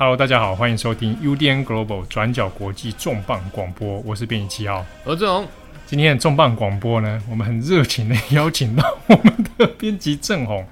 [0.00, 5.44] Hello，大家好，欢迎收听 UDN Global 转角国际重磅广播，我是编辑七号，何志宏。
[5.86, 10.64] 今天的重磅广播呢，我们很热情的邀请到我们的编辑正宏。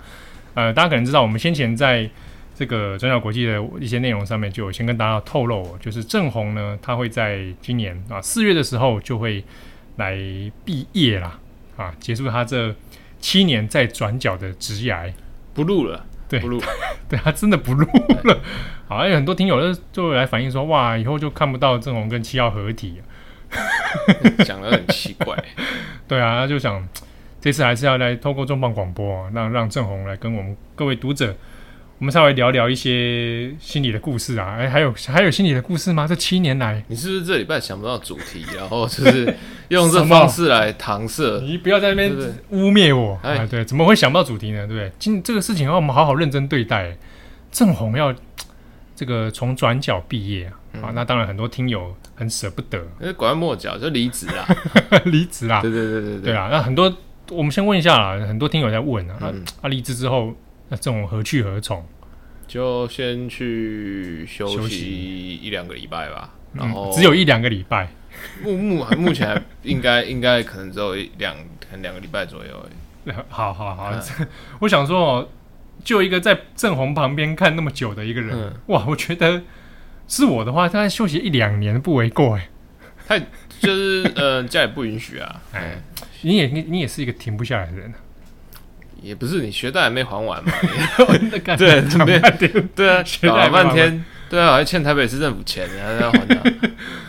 [0.54, 2.08] 呃，大家可能知道，我们先前在
[2.54, 9.42] 这个转角国际的一些内容上面，就有先跟大家透露，就是正宏呢，他会在今年啊四月的时候就会
[9.96, 10.16] 来
[10.64, 11.36] 毕业啦，
[11.76, 12.72] 啊，结束他这
[13.18, 15.12] 七年在转角的职涯，
[15.52, 16.06] 不录了。
[16.28, 16.60] 对，不录，
[17.08, 17.86] 对他真的不录
[18.24, 18.40] 了。
[18.88, 23.00] 好，而且很多听友就就来反映说，哇，以后就看不到郑红跟七号合体，
[24.44, 25.36] 讲的很奇怪。
[26.08, 26.86] 对啊，他就想
[27.40, 31.34] 这次还是要来透过重磅广播，让让郑红来跟我们各位读者。
[31.98, 36.06] 我们稍微聊聊一些心里的故事啊，哎，还有还有心里的故事吗？
[36.06, 39.34] 这七年来，你是不是这礼拜想不到主题，然后就是
[39.68, 41.40] 用这方式来搪塞？
[41.40, 42.12] 你不要在那边
[42.50, 43.48] 污蔑我对对啊！
[43.50, 44.66] 对，怎么会想不到主题呢？
[44.66, 44.92] 对不对？
[44.98, 46.94] 今这个事情要我们好好认真对待。
[47.50, 48.14] 正红要
[48.94, 54.46] 这个从转角毕业啊，嗯、啊，那当然很多听友很舍不得，因为拐弯抹角就离职啦，
[55.06, 56.48] 离职啦，对对对对对，对啊。
[56.52, 56.94] 那很多
[57.30, 60.34] 我们先问一下啦，很多听友在问啊，嗯、啊，离职之后。
[60.68, 61.86] 那这种何去何从？
[62.46, 66.32] 就先去休息一两个礼拜吧。
[66.52, 67.88] 然后、嗯、只有一两个礼拜，
[68.42, 71.36] 目目 目前应该应该可能只有一两
[71.82, 73.14] 两个礼拜左右而已。
[73.28, 74.26] 好好好，嗯、
[74.60, 75.28] 我想说哦，
[75.84, 79.42] 就一个在正红旁边看那么久的一个人，嗯、哇，我觉得
[80.08, 82.48] 是我的话，他休息一两年不为过哎。
[83.06, 83.16] 他
[83.60, 85.40] 就是呃，家里不允许啊。
[85.52, 85.80] 哎，
[86.22, 87.92] 你也你你也是一个停不下来的人。
[89.02, 90.52] 也不是你学贷还没还完嘛？
[91.56, 91.82] 对，
[92.74, 96.36] 对啊，搞了半天，对啊，还欠台北市政府钱，还要还他。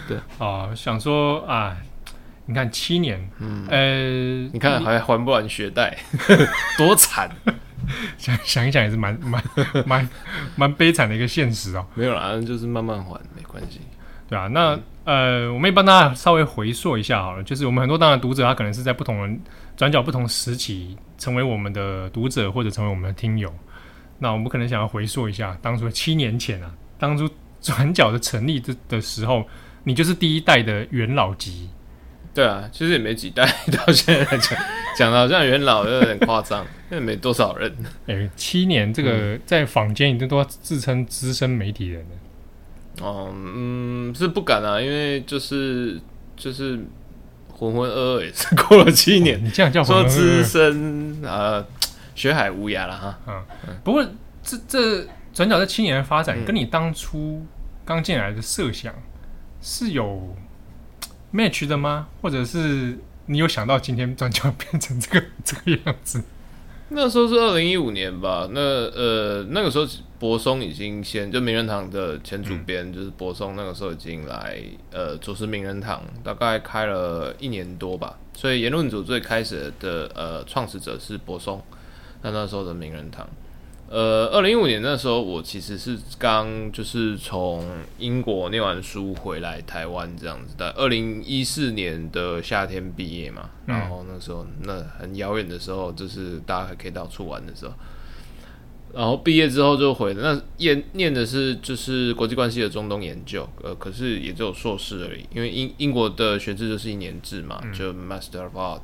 [0.08, 1.76] 对啊，想说啊，
[2.46, 5.98] 你看七年，嗯，呃，你看还还不完学贷，
[6.78, 7.30] 多惨！
[8.18, 9.42] 想想一想也是蛮蛮
[9.86, 10.10] 蛮
[10.56, 11.86] 蛮悲惨的一个现实哦。
[11.94, 13.80] 没有啦，就是慢慢还，没关系。
[14.30, 19.40] 对啊，那呃，我们也帮大家稍微回溯一下好了，就是我们很多当然读者他可能是在不同人
[19.78, 20.98] 转角不同时期。
[21.18, 23.52] 成为我们的读者或者成为我们的听友，
[24.20, 27.30] 那我们可能想要回溯一下，当初七年前啊，当初
[27.62, 29.46] 转角的成立的的时候，
[29.84, 31.70] 你就是第一代的元老级。
[32.34, 34.60] 对啊，其实也没几代，到现在来讲，
[34.96, 37.76] 讲的好像元老有点夸张， 因为没多少人。
[38.06, 43.06] 哎、欸，七年这个在坊间已经都要自称资深媒体人了。
[43.06, 46.00] 哦，嗯，是不敢啊，因为就是
[46.36, 46.80] 就是。
[47.58, 51.66] 浑浑噩噩也是过了七年，你这样叫说资深呃，
[52.14, 53.20] 学海无涯了哈。
[53.28, 53.44] 嗯，
[53.84, 54.06] 不过
[54.44, 57.44] 这这转角这七年的发展，跟你当初
[57.84, 58.94] 刚进来的设想
[59.60, 60.36] 是有
[61.34, 62.08] match 的吗？
[62.22, 66.24] 或者是你有想到今天转角变成这个 这个样子？
[66.90, 69.86] 那时候是二零一五年吧，那呃那个时候
[70.18, 74.58] 柏松已经先就名人堂的前主编、就是柏松，那个时候已经来
[74.92, 81.62] 呃主持名人堂，大概开了一年多吧，所以言论组最开始的呃创始者是柏松，
[82.22, 83.28] 那那时候的名人堂。
[83.90, 87.66] 呃，二零一五年那时候，我其实是刚就是从
[87.98, 90.72] 英国念完书回来台湾这样子的。
[90.72, 97.74] 二零一四年的夏天毕业嘛，嗯、然后那时候那很遥远的时候，就是大家还可以到处玩的时候。
[98.94, 108.82] 然后毕业之后就回，那念念的是就是国际关系的中东研究，呃，可是也只有硕士而已，因为英英国的学制就是一年制嘛，嗯、就 Master of Art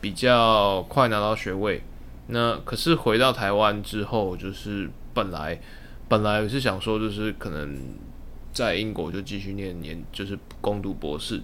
[0.00, 1.82] 比较快拿到学位。
[2.30, 5.58] 那可是回到台湾之后，就是本来
[6.08, 7.78] 本来是想说，就是可能
[8.52, 11.40] 在英国就继续念研，就是攻读博士，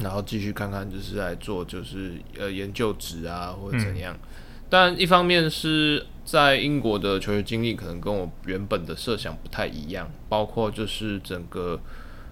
[0.00, 4.12] 然后继续看看就是来做就是呃研究职啊或者怎样。
[4.14, 4.28] 嗯、
[4.68, 11.80] 但一方面是在英国的求学经历可能跟我原本的设想不太一样，包括就是整个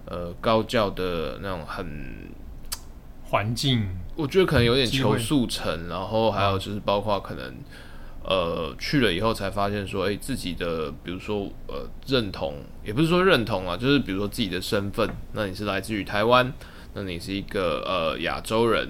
[0.07, 2.31] 呃高教的那种很。
[3.31, 3.87] 环境，
[4.17, 7.55] 我觉得可能有点求速成，然后还有就是包括可能，
[8.25, 12.55] 呃，去了以后才发现说，哎，自己的比如说呃认同，
[12.85, 16.53] 也不是说认同啊，就是比如说自己的身份，那你是来自于台湾，
[16.95, 18.89] 那你是一个呃亚洲人，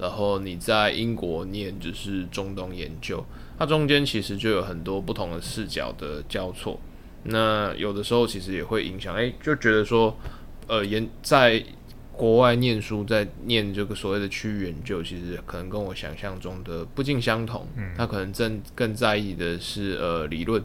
[0.00, 3.22] 然后你在英国念就是中东研究，
[3.58, 6.80] 它中间其实就有很多不同的视角的交错，
[7.24, 10.16] 那有的时候其实也会影响，哎，就觉得说，
[10.66, 11.62] 呃，研在。
[12.12, 17.66] 国外念书，在念这个所谓的区域研究，其实可能跟我想象中的不尽相同。
[17.76, 20.62] 嗯，他可能正更在意的是呃理论，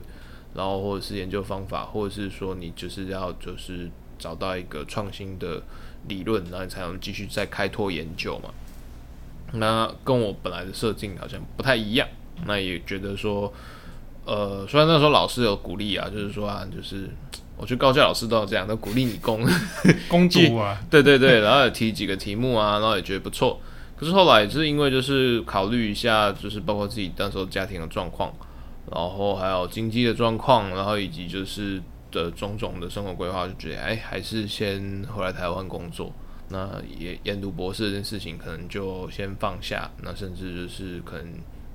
[0.54, 3.90] 然后或者是研究方法，或者是说你就是要就是
[4.20, 5.64] 找到一个创新的
[6.08, 8.50] 理论，然后你才能继续再开拓研究嘛。
[9.54, 12.08] 那跟我本来的设定好像不太一样。
[12.46, 13.52] 那也觉得说，
[14.26, 17.10] 呃，虽然那时候老师有鼓励啊，就是说啊，就是
[17.58, 19.44] 我觉得高教老师都有这样，都鼓励你攻
[20.08, 23.60] 攻读啊， 对对对，然后也提几个题目啊，然后也觉得不错。
[23.96, 28.32] 可是后来就是因为就是考虑一下，就是包括自己那时候家庭的状况，
[28.92, 31.82] 然后还有经济的状况，然后以及就是
[32.12, 36.14] 的种种的生活规划，就觉得哎，还是先回来台湾工作。
[36.50, 41.26] 那也研读博士这件事情可能就先放下，那甚至就是可能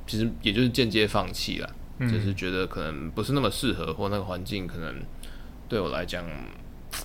[0.06, 1.68] 其实也就是间接放弃了，
[1.98, 4.94] 嗯、就是觉得可能不是那么适合，或那个环境可能
[5.72, 6.22] 对我来讲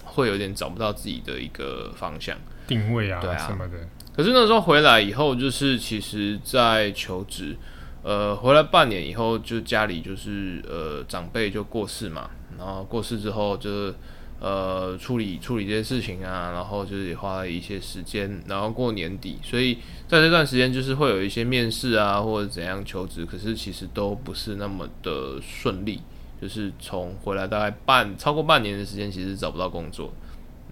[0.04, 2.38] 会有点找不到自己的一个方向
[2.68, 3.78] 定位啊，对啊什么的。
[4.14, 7.56] 可是那时候回来以后，就是其实，在求职，
[8.04, 13.94] 呃，回来半年以后，就家里就是呃长辈就过世嘛，然后过世之后就
[14.42, 19.76] 呃处理处理这些事情啊，然后就是也花了一些时间，然后过年底，所以
[20.10, 26.02] 在这段时间就是会有一些面试啊或者怎样求职，可是其实都不是那么的顺利，
[26.42, 30.14] 就是从回来大概半超过半年的时间，其实找不到工作。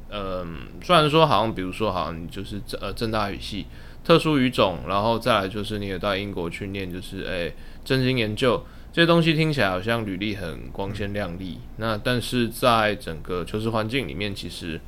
[0.09, 3.65] 嗯，虽然说好像，比如说，好像你就是呃正大语系
[4.03, 7.53] 特殊语种，然后再来就是你也到英国去念，就是诶
[7.83, 8.63] 真经研究
[8.94, 14.79] 这些东西听起来好像履历很光鲜亮丽，那但是在整个求职环境里面，其实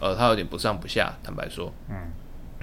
[0.00, 1.96] 呃它有点不上不下，坦白说，嗯。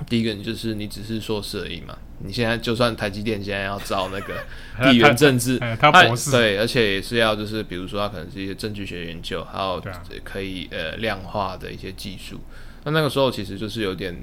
[0.10, 1.96] 第一个，你就是你只是硕士而已嘛。
[2.26, 4.36] 你现在就算台积电现在要招那个
[4.90, 9.82] 地缘政治，他博士对，而且也是要就是比如说他可能是一些证据学研究，还有
[10.24, 12.40] 可以呃量化的一些技术。
[12.86, 14.16] 那那个时候其实就是有点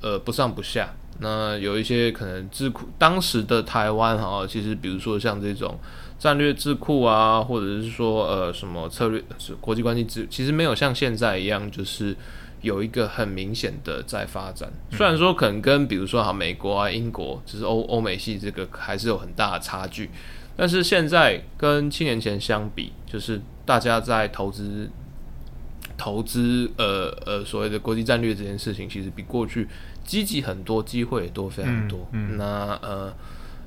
[0.00, 0.94] 呃不上不下。
[1.18, 5.78] 那有一些可能智库，当时的台湾哈，其实比如说像这种
[6.18, 9.22] 战略智库啊，或者是说呃什么策略
[9.60, 12.16] 国际关系智，其实没有像现在一样就是。
[12.62, 20.10] 有一个很明显的在发展，虽然说可能跟比如说哈美国啊、英国，就是欧欧美系这个还是有很大的差距，
[20.56, 24.90] 但是现在跟七年前相比，就是大家在投资
[25.96, 29.68] 投资呃呃所谓的国际战略这件事情，其实比过去
[30.04, 32.08] 积极很多，机会也多非常多。
[32.12, 32.44] 嗯嗯、那
[32.82, 33.14] 呃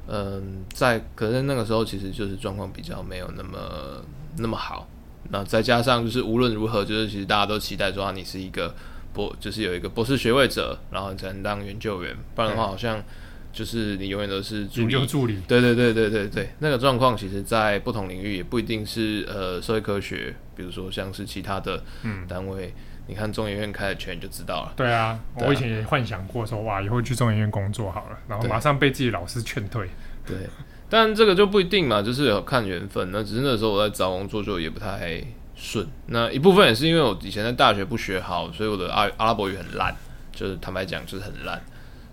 [0.07, 0.41] 嗯、呃，
[0.73, 4.03] 在可能那个时候，其实就是状况比较没有那么
[4.37, 4.87] 那么好。
[5.31, 8.73] 那再加上就是无论如何，就是其实大家都期待说啊，你是一个
[9.13, 13.03] 博，就是有一个博士学位者，然后你才能当研究员，不然的话好像
[13.51, 14.93] 就是你永远都是助理。
[14.93, 15.41] 研究助理。
[15.47, 21.83] 对对对对对对，那个状况其实，在不同领域也不一定是呃社会科学，比如说像是其他的
[22.27, 22.73] 单位，嗯、
[23.07, 24.73] 你看中研院开的全就知道了。
[24.75, 29.89] 对啊，对啊，我以前也幻想过说哇，以后去中研院工作好了，然后马上被自己老师劝退。
[30.25, 30.37] 对。
[30.89, 33.11] 但这个就不一定嘛，就是有看缘分。
[33.11, 35.23] 那只是那时候我在找工作就也不太
[35.55, 35.87] 顺。
[36.07, 39.95] 那一部分也是因为我以前在大学不学好，所以我的阿阿拉伯语很烂，
[40.33, 41.61] 就是坦白讲就是很烂。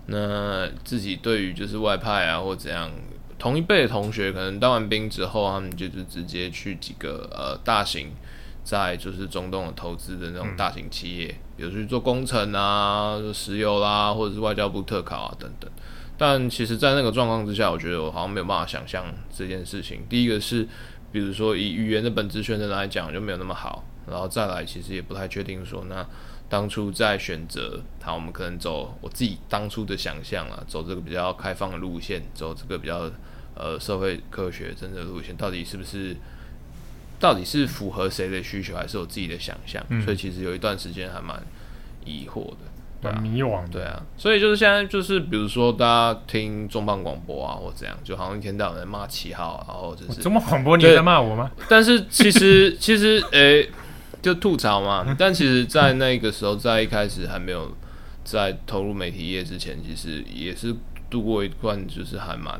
[0.05, 2.91] 那自己对于就是外派啊或怎样，
[3.39, 8.11] 同一辈的同学可能当完兵之后，他们就是直接去几个呃大型
[8.63, 15.69] 在就是中东的投资的那种大型企业，比如去做工程啊、石油啦，或者是外交部特考啊等等。
[16.17, 20.01] 但其实，在那个状况之下，我觉得我好像没有办法想象这件事情。
[20.09, 20.67] 第一个是，
[21.11, 23.83] 比如说以语言的本质学能来讲，就没有那么好。
[24.09, 26.03] 然后再来，其实也不太确定说，那
[26.49, 33.11] 当初在选择，好，我们可能走我自己当初的想象啊，走这个比较开放的路线，走这个比较
[33.53, 36.15] 呃社会科学政治的路线，到底是不是，
[37.19, 39.85] 到底是符合谁的需求，还是我自己的想象？
[39.89, 41.39] 嗯、所以其实有一段时间还蛮
[42.05, 42.57] 疑惑的。
[43.21, 43.61] 迷惘。
[43.71, 51.51] 对啊，所以就是现在，就是比如说大家听重磅广播啊，或怎样，就好像一天到晚在骂七号，然后就是重磅广播，你在骂我吗？
[51.69, 53.69] 但是其实 其实诶、欸，
[54.21, 55.15] 就吐槽嘛。
[55.17, 57.71] 但其实，在那个时候，在一开始还没有
[58.23, 60.75] 在投入媒体业之前，其实也是
[61.09, 62.59] 度过一段，就是还蛮，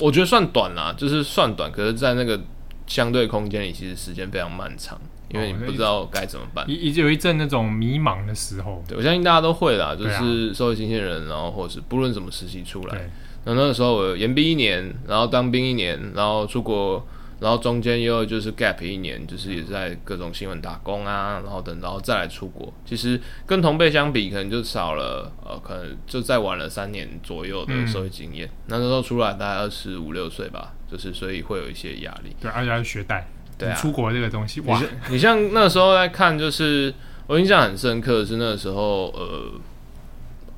[0.00, 1.70] 我觉得算短啦，就是算短。
[1.70, 2.38] 可是，在那个
[2.86, 5.00] 相对空间里，其实时间非常漫长。
[5.30, 8.84] 因为你不知道该怎么办，一一有一阵那种迷茫的时候。
[8.86, 13.10] 对，我相信大家都会啦，就是社会新鲜人，然后或是不论什么时期出来，
[13.44, 17.04] 那那个时候我延毕一年，然后当兵一年，然后出国，
[17.40, 22.72] 然后中间又就是 gap 一年，就是也在各种新闻打工啊，然后等，然后再来出国。
[22.84, 28.46] 其实跟同辈相比，可能就少了呃，可能就再晚了三年左右的社会经验。
[28.46, 32.34] 嗯、那那时候出来大概二十五六岁吧，就是所以会有一些压力。
[32.40, 33.26] 对，而且还是学贷。
[33.56, 34.82] 对啊，出国这个东西，哇！
[35.10, 36.92] 你像那时候在看，就是
[37.28, 39.52] 我印象很深刻，是那个时候，呃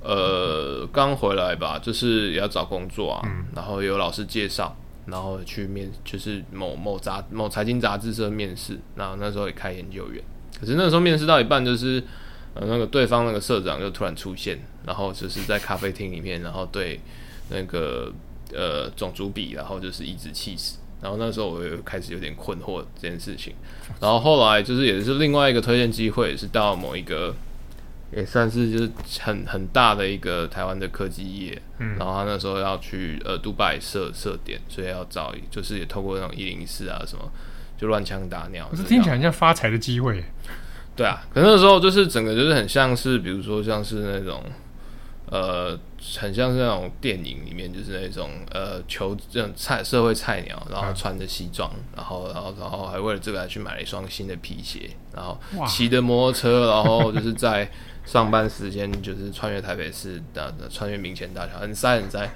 [0.01, 4.75] 呃，刚回来吧，就是也要找工作啊，嗯、然后有老师介绍，
[5.07, 10.23] 然后去面，就是某某杂某财经杂志社面试，然后那时候也开研究员，
[10.61, 12.03] 可是那时候面试到一半，就是
[12.55, 17.01] 呃那个对方那个社长就突然出现，然后就是在咖啡厅里面，然后对
[17.51, 18.13] 那个
[18.53, 20.77] 呃总主笔，然后就是颐指气使。
[21.03, 23.53] 然后那时候我又开始有点困惑这件事情，
[24.01, 27.33] 然后后来就是也是另外一个推荐机会，是到某一个
[28.13, 37.31] 也算是就是很很大的一个台湾的科技业，嗯，然后他那时候要去呃杜拜设设点，所以要找就是也透过那种一零四啊什么，
[37.77, 40.23] 就乱枪打鸟，这听起来很像发财的机会。
[40.95, 44.43] 对啊，可是那时候就是整个就是很像是，比如说像是那种。
[45.29, 45.77] 呃，
[46.21, 55.37] 很像是那种电影里面，就是那种呃，求这种菜社会菜鸟，然后穿着西装，然后然后然后还为了这个还去买了一双新的皮鞋，然后
[55.67, 57.69] 骑着摩托车，然后就是在
[58.07, 62.31] 上班时间就是穿越台北市的穿越明前大桥，很塞很塞，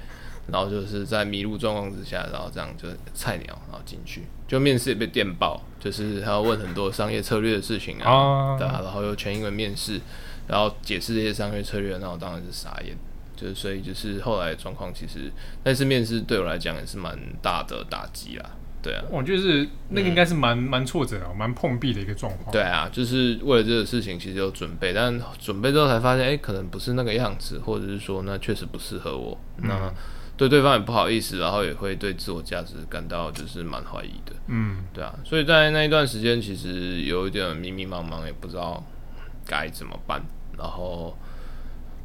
[0.51, 9.99] 然后就是在迷路状况之下，然后这样就菜鸟，然后进去就面试也被电爆，就是他要问很多商业策略的事情啊，对啊，然后又全英文面试。
[10.47, 12.97] 然后解释这些商业策略，那我当然是傻眼。
[13.33, 15.31] 就是所以就是后来的状况，其实
[15.63, 18.51] 那次面试对我来讲也是蛮大的打击啦。
[18.81, 22.51] 对啊，我觉得是那个应该是蛮蛮、嗯、挫折的，蛮碰壁的一个状况。
[22.51, 29.37] 对啊，就是为了这个事情其实有准备，但准备之后才发现，哎，可能不是那个样子，或者是说那确实不适合我。
[29.57, 29.93] 嗯、那
[30.35, 34.33] 对对方也不好意思，然后也会对自我价值感到就是蛮怀疑的。
[34.47, 38.83] 嗯，对啊，所以在那一段时间其实有一点迷迷茫茫，也不知道
[39.45, 40.21] 该怎么办。
[40.57, 41.15] 然后，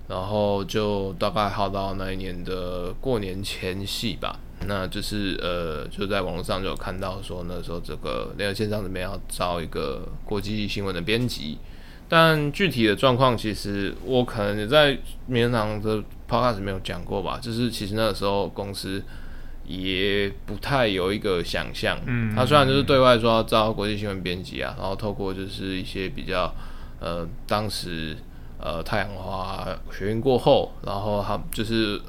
[0.08, 4.38] 然后就大概耗到那一年的过年前夕吧。
[4.66, 11.58] 那就是呃，就在网络上就有看到说，那时候这个联合线上这边要招一个国际新闻的编辑，
[12.08, 17.38] 但具体的状况其实我可能也在名人堂的 podcast 没有讲过吧。
[17.40, 19.02] 就是其实那个时候公司
[19.66, 21.98] 也不太有一个想象。
[22.06, 26.52] 嗯，他虽然就是对外说要招国际新闻编辑啊，然后透过就是一些比较
[27.00, 28.16] 呃当时。
[28.58, 32.00] 呃，太阳花学运过后，然后他就是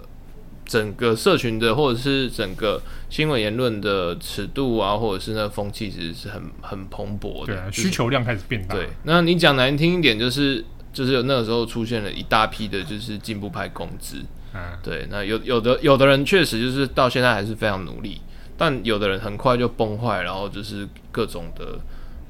[0.67, 7.53] 整个社群的，或者是整个新闻言论的尺度啊，或者是那个风气，其实是很很蓬勃的。
[7.53, 8.75] 对啊，需求量开始变大。
[8.75, 14.17] 对，那你讲难听一点，就是就是有那个时候出现了一大批的，就是进步派公知。
[14.53, 18.19] 嗯，对，那有有的有的人确实就是到现在还是非常努力，
[18.57, 21.79] 但有的人很快就崩坏，然后就是各种的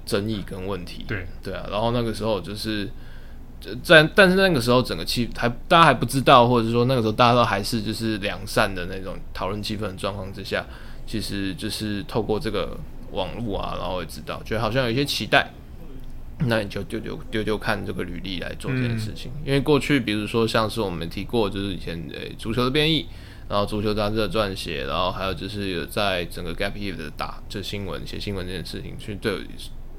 [0.06, 1.04] 争议跟问题。
[1.08, 2.88] 对对啊，然后那个时候就是。
[3.84, 10.64] 在，但是那个时候整个气还大家还不知道，或者说那个时候大家都还是就是良善的那种讨论气氛的状况之下，
[11.08, 12.78] 其实就是透过这个
[13.12, 15.52] 网络啊，然后也知道，觉得好像有一些期待，
[16.42, 19.32] 那你就丢丢丢丢看这个履历来做这件事情。
[19.44, 23.08] 因为过去比如说像是我们提过，就是以前诶、足球的编译，
[23.50, 29.40] 然后足球杂志的撰写，然后还有就是有在整个 Gap Year 的打就新闻写新闻这件事情，去对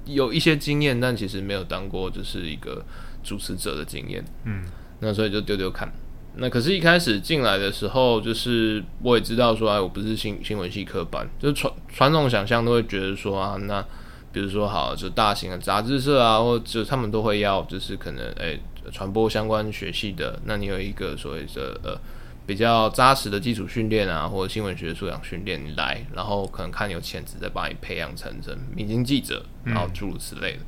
[0.04, 2.84] 有一些经验，但其实没有当过就是一个。
[3.22, 4.64] 主持者的经验，嗯，
[5.00, 5.92] 那所以就丢丢看。
[6.40, 13.84] 那可是，一开始进来的时候，就是我也知道说，哎，我不是新新闻系科班，就是传传统想象都会觉得说啊，那
[14.30, 18.56] 比如说好，就大型的杂志社啊，或者他们都会要，就是可能哎，
[18.92, 21.98] 传播相关学系的，那你有一个所谓的呃
[22.46, 30.58] 比较扎实的基础训练啊，或者新闻学素养训练你来，然后可能看你有潜质，再把你培养成成明星记者，然后诸如此类的。
[30.60, 30.66] 嗯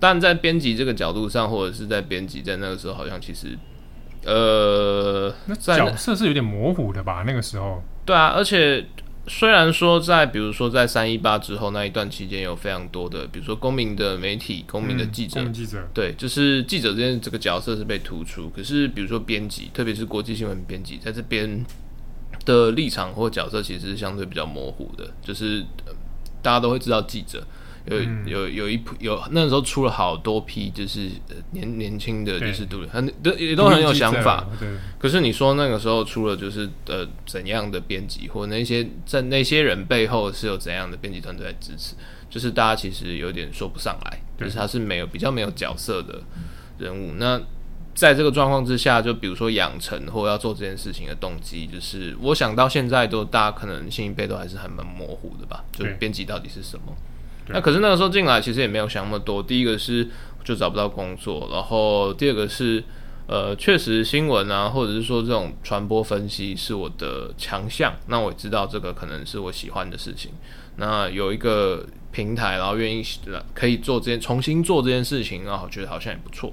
[0.00, 3.56] 但在编辑这个角度上，或者是在编辑在那个时候，好像其实，
[4.24, 7.24] 呃，那角色是有点模糊的吧？
[7.26, 8.86] 那个时候，对啊，而且
[9.26, 18.50] 虽然说在比如说在三一八之后那一段期间，有非常多的，比如说公民的媒体、公民的记者，嗯、记者对，就是记者之间这个角色是被突出。
[18.50, 21.64] 可是比如说编辑，特别是国际新闻编辑，在这边
[22.44, 25.64] 的立场或角色其实是相对比较模糊的，就是
[26.42, 27.42] 大家都会知道记者。
[27.86, 31.10] 有有有一批有那时候出了好多批，就是
[31.50, 34.46] 年年轻的，就是读很都也都很有想法。
[34.58, 34.68] 对。
[34.98, 41.94] 可是你说那个时候出了就是呃怎样的编辑，或那些在那些人背后是有怎样的编辑团队来支持，
[42.30, 46.22] 就是大家其实有点说不上来，就是他是没有比较没有角色的
[46.78, 47.12] 人物。
[47.18, 47.38] 那
[47.94, 56.96] 在这个状况之下，就比如说养成或要做这件事情的动机，就是我想到现在都大家可能新一辈都还是很蛮模糊的吧，就编辑到底是什么？
[57.48, 59.42] 那可是那个时候进来，其实也没有想那么多。
[59.42, 60.08] 第一个是
[60.42, 62.82] 就找不到工作，然后第二个是，
[63.26, 67.94] 呃，确实新闻啊，或者是说这种传播分析是我的强项。
[68.06, 70.30] 那我知道这个可能是我喜欢的事情。
[70.76, 73.04] 那有一个平台，然后愿意
[73.52, 76.52] 可以做这件重新做这件事情，然后觉得好像也不错。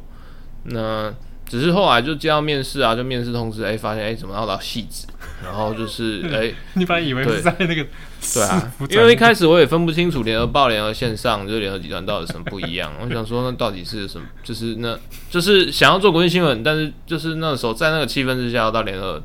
[0.64, 1.14] 那。
[1.52, 5.06] 只是后来就接到面试啊，就面试通知，哎、欸，发现哎、欸，怎么要到戏子？
[5.44, 7.86] 然后就是 哎，欸、你本来以为是在那个
[8.34, 12.94] 对啊，因为一开始我也分不清楚联合报、联合线上就是联合集团到底什么不一样。
[13.02, 14.26] 我想说，那到底是什么？
[14.42, 14.98] 就是那，
[15.30, 19.22] 就是想要做国际新闻，但是就是那个时候在那个气氛之下，要到联合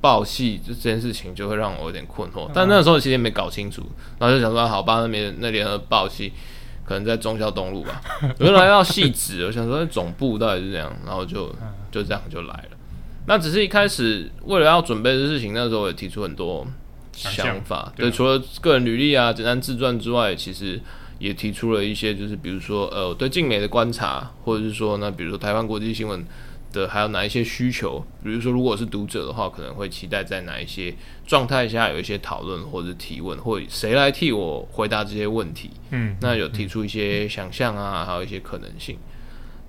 [0.00, 2.50] 报戏这件事情就会让我有点困惑。
[2.54, 3.82] 但那个时候其实也没搞清楚，
[4.18, 6.32] 然后就想说好吧，那边那联合报系
[6.90, 8.02] 可能在中校东路吧。
[8.40, 11.54] 我就来到戏子，我想说总部到底是这样，然后就
[11.92, 12.76] 就这样就来了。
[13.26, 16.66] 那只是一开始为了要准备的事情，那时候也提出很多
[17.12, 17.92] 想法。
[17.94, 20.80] 对，除了个人履历啊、简单自传之外，其实
[21.20, 26.26] 也提出了一些，就是比如说呃，对静美的观察，或者是说那比如说台湾国际新闻
[26.72, 30.94] 的还有哪一些需求，比如说如果是读者的话，可能会期待在哪一些
[31.26, 35.70] 状态下有一些讨论或者提问，或者谁来替我回答这些问题。
[35.90, 38.96] 嗯，那有提出一些想象啊，还有一些可能性。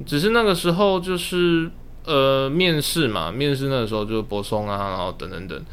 [0.05, 1.69] 只是那个时候就是。
[2.03, 5.65] 呃，面试嘛，面试那个时候就是柏松啊，然后等等等，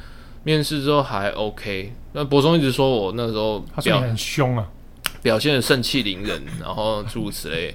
[0.44, 1.90] 面试之后还 OK。
[2.12, 4.68] 那柏松一直说我那时候表现很凶啊，
[5.22, 7.74] 表现的盛气凌人，然后诸如此类。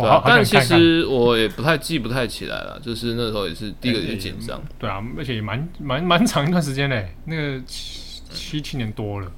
[0.00, 4.60] 对啊，但其实我也不太记不太起来了，就是那时候也是第一个也紧张。
[4.78, 9.32] 对啊，而且也蛮蛮蛮长一段时间嘞，那个七七七年多了。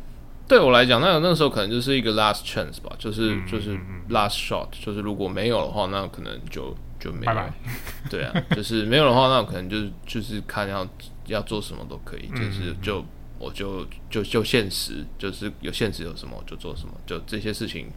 [0.48, 3.78] 对我来讲，那那时候可能就是一个 last chance 吧，就是就是
[4.10, 6.76] last shot，就是如果没有的话，那可能就。
[6.98, 7.52] 就没有，拜拜
[8.08, 10.84] 对啊，就是没有的话，那我可能就是就是看要
[11.26, 13.04] 要做什么都可以，就是就
[13.38, 17.88] 我就就就现实，就是有现实有什么我就做什么，就这些事情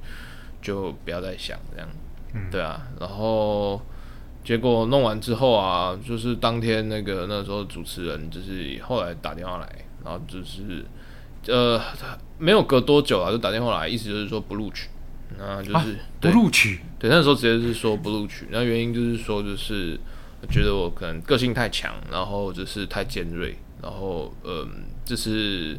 [0.61, 1.87] 就不要再想这样，
[2.33, 3.81] 嗯，对啊，然后
[4.43, 10.85] 结果弄完之后啊，就是当天那个那时候主持人就是后来打电话来，然后就是
[11.47, 11.81] 呃
[12.37, 14.89] 没有隔多久啊，就打电话来，意思就是说不录取。
[15.37, 15.85] 那就是、啊、
[16.19, 18.47] 不录取，对，那时候直接是说不录取。
[18.49, 19.95] 那原因就是说，就是
[20.49, 24.67] 觉得我可能个性太强，然后就是太尖锐，然后嗯，
[25.05, 25.77] 就是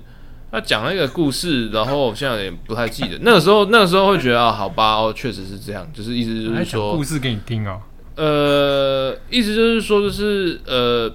[0.53, 3.19] 他讲了一个故事，然后我现在也不太记得。
[3.23, 7.81] 那个时候，那个时候会觉得啊，好吧，哦，确实是这样，就是意思就是说故事给你听哦。
[8.17, 11.11] 呃，意思就是说，就是呃，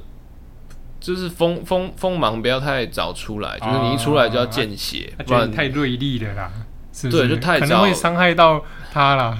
[0.99, 6.51] 就是锋锋锋芒不要太早出来，就是你一出来就要见血，不然太锐利了啦。
[6.91, 9.37] 是是对，就太早可能会伤害到他了。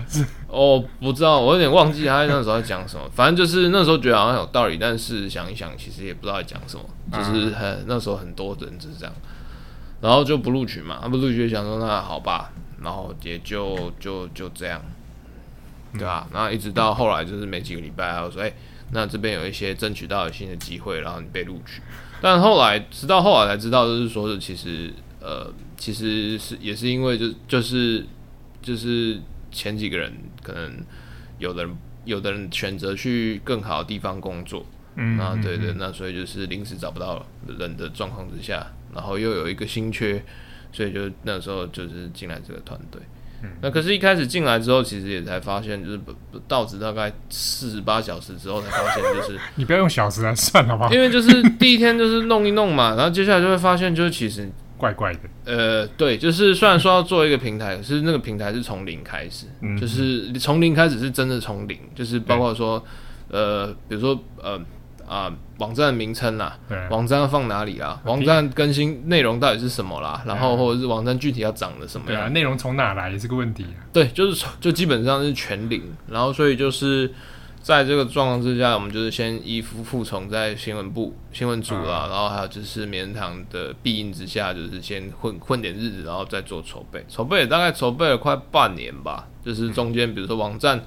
[0.49, 3.03] 哦，不知道，我有点忘记他那时候在讲什么。
[3.13, 6.83] 反正就是那时候觉得好像有道理，但是想一想，其实也不知道在讲什么。
[7.11, 9.15] 就是很那时候很多人就是这样，
[10.01, 10.99] 然后就不录取嘛。
[11.01, 14.81] 他不录取，想说那好吧，然后也就就就这样，
[15.93, 16.27] 对吧？
[16.33, 18.53] 然后一直到后来就是没几个礼拜，他说：“哎，
[18.91, 21.81] 那这边有一些争取到新的机会，然后你被录取。”
[22.21, 25.53] 但后来直到后来才知道，就是说是其实呃。
[25.77, 28.03] 其实是也是因为就就是
[28.61, 29.19] 就是
[29.51, 30.73] 前几个人可能
[31.37, 37.23] 有的人有的人选择去更好的地方工作，嗯，啊对对，那所以就是临时找不到
[37.59, 40.23] 人的状况之下，然后又有一个新缺，
[40.71, 43.01] 所以就那时候就是进来这个团队。
[43.43, 45.99] 嗯，那可是，一开始进来之后，其实也才发现，就是
[46.47, 50.91] 到职大概四十八小时之后才发现，就是 你不要用小时来算好不好？
[50.91, 54.49] 因为就是第一天就是弄一弄嘛， 然后接下来就会发现，就是其实。
[54.77, 62.83] 怪怪的，呃，对，就是虽然说要做一个平台，可是那个平台是从零开始，嗯、就是从零开始是真的从零，就是包括说，
[63.29, 64.59] 呃，比如说，呃，
[65.07, 77.13] 啊，网站的名称啦，对网站要放哪里啦，网站更新内容到底是什么啦，然后或者是网站具体要长得什么样，对啊，内容从哪来也是个问题啊，对，就是就基本上是全零，然后所以就是。
[77.65, 87.03] 在这个状况之下，我们就是先依附服从在新闻部、新闻组啊，嗯、然后还有就是棉人堂的庇荫之下，就是先混混点日子，然后再做筹备。
[87.09, 90.79] 筹备也大概筹备了快半年吧，就是中间比如说网站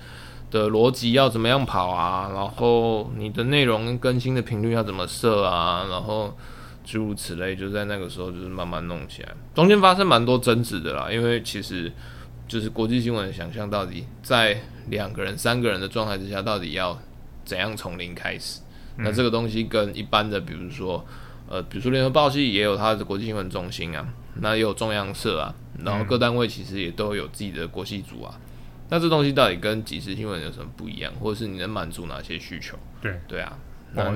[0.51, 6.37] 的逻辑要怎么样跑啊，然后你的内容更新的频率要怎么设啊，然后
[6.85, 9.29] 诸如此类，就在那个时候就是慢慢弄起来。
[9.55, 11.93] 中间发生蛮多争执的啦，因为其实。
[12.49, 16.99] 就是国际新闻想象，到底在两个人、三个人的状态之下，到底要
[17.45, 18.63] 怎样从零开始？
[18.97, 21.05] 嗯、那这个东西跟一般的，比如说，
[21.47, 28.41] 呃，比如说联合报系也有它的国际新闻中心啊，那也有中央社啊，然后各单位其实也都有自己的国际组啊。
[28.89, 32.77] 嗯、那这东西到底跟即时新闻有什么不一样，或者是你能满足哪些需求？
[33.01, 33.21] 对。
[33.29, 33.59] 对啊，
[33.95, 34.15] 我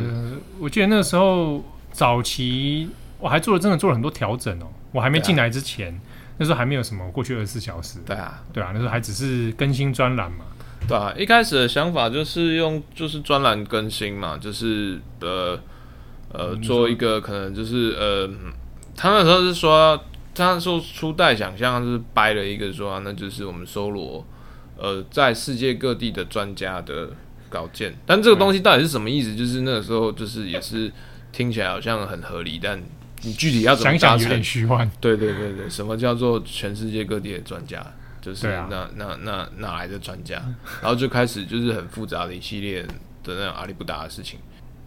[0.60, 6.00] 我记得那个时候早期我还做了真的做了很多调整哦，我还没进来之前。
[6.38, 10.46] 那时候还没有什么过去二十四小时，对啊，对啊，那时候还只是更新专栏嘛，
[10.88, 15.60] 对啊，一开始的想法就是用就是专栏更新嘛，就是呃
[16.32, 18.28] 呃做一个可能就是呃，
[18.96, 20.02] 他那时候是说，
[20.34, 24.24] 他说初代想象是掰了一个说，那就是我们搜罗
[24.82, 27.08] 呃在世界各地的专家的
[27.48, 29.34] 稿件，但这个东西到底是什么意思？
[29.34, 30.92] 就是那个时候就是也是
[31.30, 32.82] 听起来好像很合理，但。
[33.24, 34.18] 你具体要怎么达成？
[34.18, 34.90] 想想有点虚幻。
[35.00, 37.80] 对对对对，什么叫做全世界各地的专家？
[38.20, 40.42] 就是那、啊、那那哪来的专家？
[40.82, 44.40] 然后就开始就是很复杂的一系列的那种阿里不达的事情。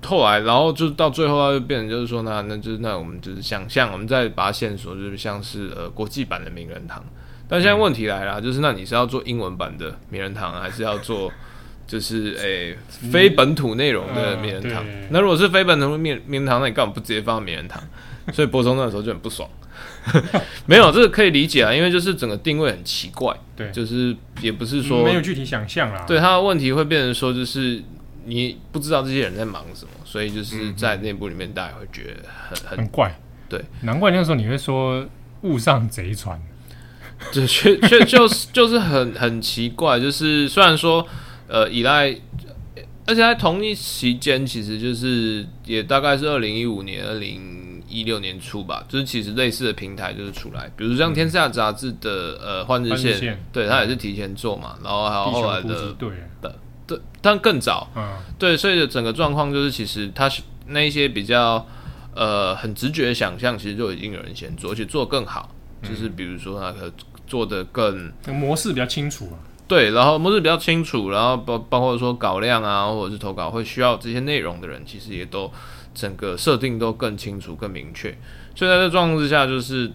[0.04, 7.02] 后来，然后就到最后，它就变成就是说，那那就是那我们就是想象，我们再把它线索，就是像是呃国际版的名人堂。
[7.48, 11.32] 但现在问题来了，就是那你是要做英文版的名人堂，还是要做
[11.88, 12.78] 就是诶、欸、
[13.12, 14.84] 非本土内容的名人堂？
[14.88, 17.82] 嗯、那如果是非本土名名人堂，那你干嘛不直接放名人堂？
[18.34, 19.48] 所以柏松那个时候就很不爽。
[20.66, 26.06] 没有，这个可以理解啊，因为就是整个定位很奇怪，对，就是也不是说、嗯、没有具体想象啦。
[26.08, 27.82] 对，他的问题会变成说，就是
[28.26, 33.16] 你不知道这些人在忙什么，所以就是在内部里面，大家会觉得很很，很怪。
[33.50, 35.06] 对，难怪那时候你会说
[35.42, 36.40] 误上贼船，
[37.32, 41.06] 这确确就是就是很很奇怪，就是虽然说
[41.48, 42.10] 呃依赖，
[43.06, 47.64] 而且在同一期间，其实就是也大概是二零一五年二零。
[47.88, 53.14] 一六年初吧，就是其实类似的平台就是出来，比如像《天下》杂志的呃《换日线》，
[53.54, 56.10] 对，它也是提前做嘛，然后还有后来的对
[56.42, 56.56] 的
[56.88, 61.66] 对，但更早，嗯，对，所以的整个状况就是，其实它是那一些比较
[62.14, 66.92] 呃很直觉的想象，其实就已经有人先做，而且做得更好，就是比如说那个
[67.28, 75.52] 做的更模式比较清楚啊，对，然后模式比较清楚，然后包包括说稿量啊，或者是投稿会需要这些内容的人，其实也都。
[75.96, 78.12] 整个设定都更清楚、更明确，
[78.54, 79.90] 所以在这状况之下，就是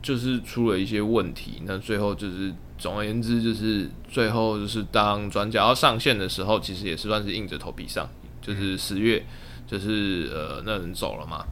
[0.00, 1.60] 就是出了一些问题。
[1.66, 8.08] 那最后就是总而言之，就是最后就是当转角要上线的时候，其实也是算是硬着头皮上。
[8.40, 9.22] 就是十月，
[9.66, 11.44] 就是呃那人走了嘛，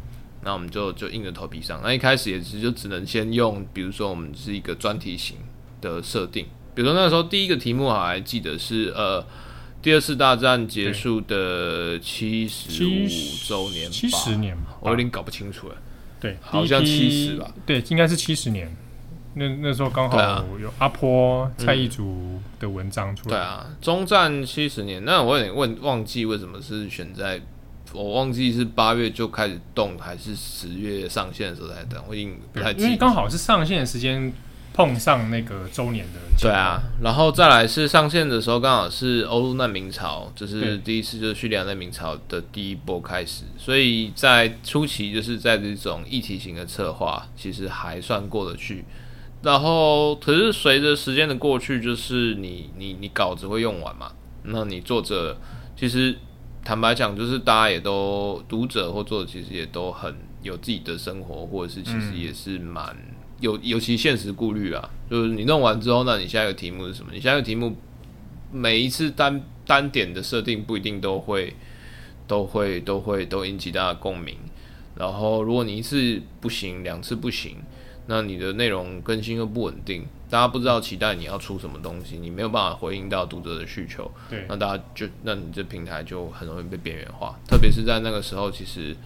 [0.42, 1.81] 那我们就就硬着头皮上。
[1.83, 5.37] 那一开始也是就只能先用，比如说我们是一个专题型
[5.81, 9.24] 的设定，比如说那个时候第一个题目我还记得是呃。
[9.83, 13.09] 第二次大战结束的七十五
[13.48, 15.74] 周年，七十年，我有点搞不清楚了。
[16.20, 17.50] 对，好像七十吧？
[17.64, 18.70] 对，应该是七十年。
[19.33, 23.35] 那那时候刚好有阿坡、蔡一祖的文章出来。
[23.35, 25.03] 对啊，中战七十年。
[25.07, 27.40] 那我有点问，忘记为什么是选在，
[27.92, 32.03] 我忘记是八月就开始动，还是十月上线的时候才等？
[32.09, 32.85] 我已经不太记得。
[32.87, 34.33] 因为刚好是上线的时间。
[34.72, 48.85] 碰上那个周年的，对啊，然后再来是上线的时候，刚好是欧陆难民潮，就是第一次就是叙利亚难民潮的第一波开始，所以在初期就是在这种议题型的策划，其实还算过得去。
[49.42, 54.12] 然后可是随着时间的过去，就是你你你稿子会用完嘛，
[54.44, 55.37] 那你作者
[55.76, 56.16] 其实
[56.64, 62.87] 坦白讲，就是大家也都读者或作者其实也都很有自己的生活，或者是其实也是蛮。
[62.94, 67.11] 嗯有尤其现实顾虑啊，就是你弄完之后，那你下一个题目是什么？
[67.11, 67.75] 你下一个题目
[68.53, 71.55] 每一次单单点的设定不一定都会
[72.27, 74.37] 都会都会都引起大家共鸣。
[74.94, 77.57] 然后如果你一次不行，两次不行，
[78.09, 87.34] 那你的内容更新又不稳定，大家不知道期待你要出什么东西，你没有办法回应到读者的需求，对，那大家就那你这平台就很容易被边缘化。
[87.46, 88.96] 特别是在那个时候，其实。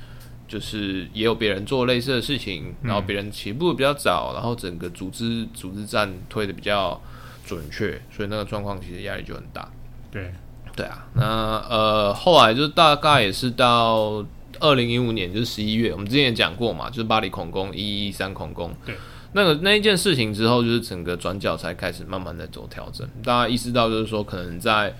[0.46, 7.00] 就是也有别人做类似的事情，然后别人起步比较早，然后整个组织组织战推的比较
[7.46, 9.66] 准确，所以那个状况其实压力就很大。
[10.12, 10.34] 对，
[10.76, 11.06] 对啊。
[11.14, 11.24] 那
[11.70, 14.22] 呃后来就大概也是到
[14.60, 18.72] 二零一五年，就是十一月，我们之前也讲过嘛，就是巴黎恐攻一一三恐攻。
[18.84, 18.94] 对，
[19.34, 24.94] 那个那一件事情之后，就是整个转角才开始慢慢的做调整，大家意识到就是说可能在。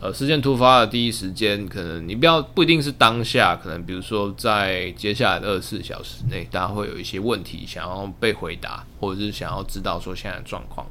[0.00, 10.86] 呃，事件突发的第一时间，可能你不要不一定是当下，可能比如说在接下来的二十四小时内，大家会有一些问题想要被回答，或者是想要知道说现在的状况，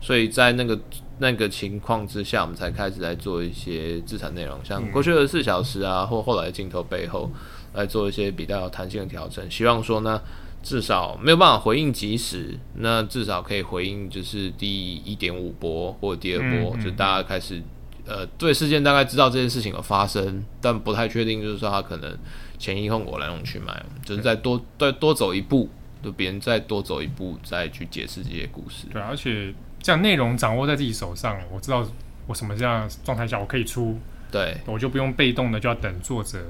[0.00, 0.76] 所以在那个
[1.18, 7.30] 那个情况之下，我们才开始来做一些资产内容，像过去二十四小时啊，或后来镜头背后
[7.74, 10.20] 来做一些比较弹性的调整，希望说呢，
[10.62, 17.62] 至少没有办法回应及时，那至少可以回应就是第一点五波或者第二波，就大家开始。
[18.10, 22.18] 呃，对事件大概知道这件事情的发生，但不太确定，就是说他可能
[22.58, 25.68] 前因后果来龙去脉，就是再多再多走一步，
[26.02, 28.86] 就别人再多走一步再去解释这些故事。
[28.90, 31.86] 对，而且这样内容掌握在自己手上，我知道
[32.26, 33.98] 我什么这样状态下我可以出，
[34.32, 36.42] 对，我就不用被动的就要等作者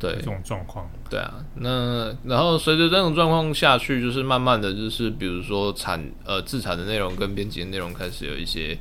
[0.00, 0.90] 对这种状况。
[1.08, 8.76] 对啊，那然后随着这种状况下去，就是慢慢的就是比如说产呃自产的内容跟编辑的内容开始有一些。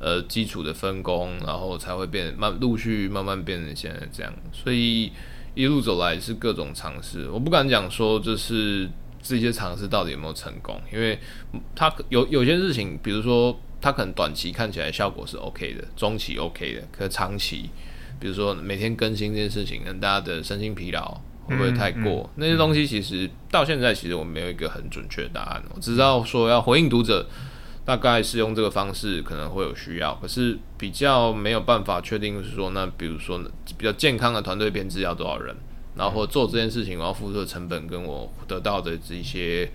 [0.00, 4.32] 呃，基础的分工，然后才会变慢，陆续慢慢变成现在这样。
[4.52, 5.10] 所以
[5.56, 8.88] 一路走来是各种尝试，我不敢讲说就是
[9.20, 11.18] 这些尝试到底有没有成功，因为
[11.74, 17.68] 它有有些事情，比如说它可能短期看起来效果是 OK 的，中期 OK 的，可是长期，
[18.18, 22.02] 比如说每天更新这件事情，让大家的身心疲劳会不会太过？
[22.02, 27.26] 嗯嗯、那些东西其实到现在其实我没有一个很准确的答案，我只知道说要回应读者。
[27.84, 33.42] 大概是用这个方式可能会有需要，可是比较没有办法确定是说，那比如说
[33.78, 35.56] 比较健康的团队编制要多少人？
[35.96, 39.72] 然后做这件事情我要付出的成本跟我得到的这些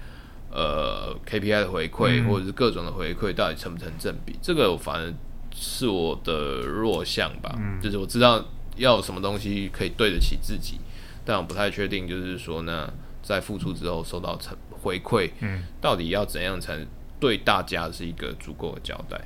[0.52, 4.38] 呃 KPI 的回馈、嗯、或者是各种的回馈到底成不成正比？
[4.44, 5.12] 这个我反而
[5.54, 8.44] 是我的弱项吧，嗯、就是我知道
[8.76, 10.80] 要有什么东西可以对得起自己，
[11.24, 16.78] 但我不太确定，就是说呢，在付出之后收到成回馈，嗯，到底要怎样才
[17.20, 19.18] 对大家是一个足够的交代？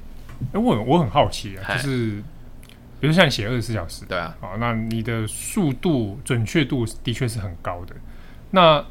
[0.51, 2.21] 哎、欸，我我很好奇啊，就是
[2.99, 7.95] 比如像你写二十四小时，对啊，好，那你的速度准确度的确是很高的。
[8.51, 8.85] 那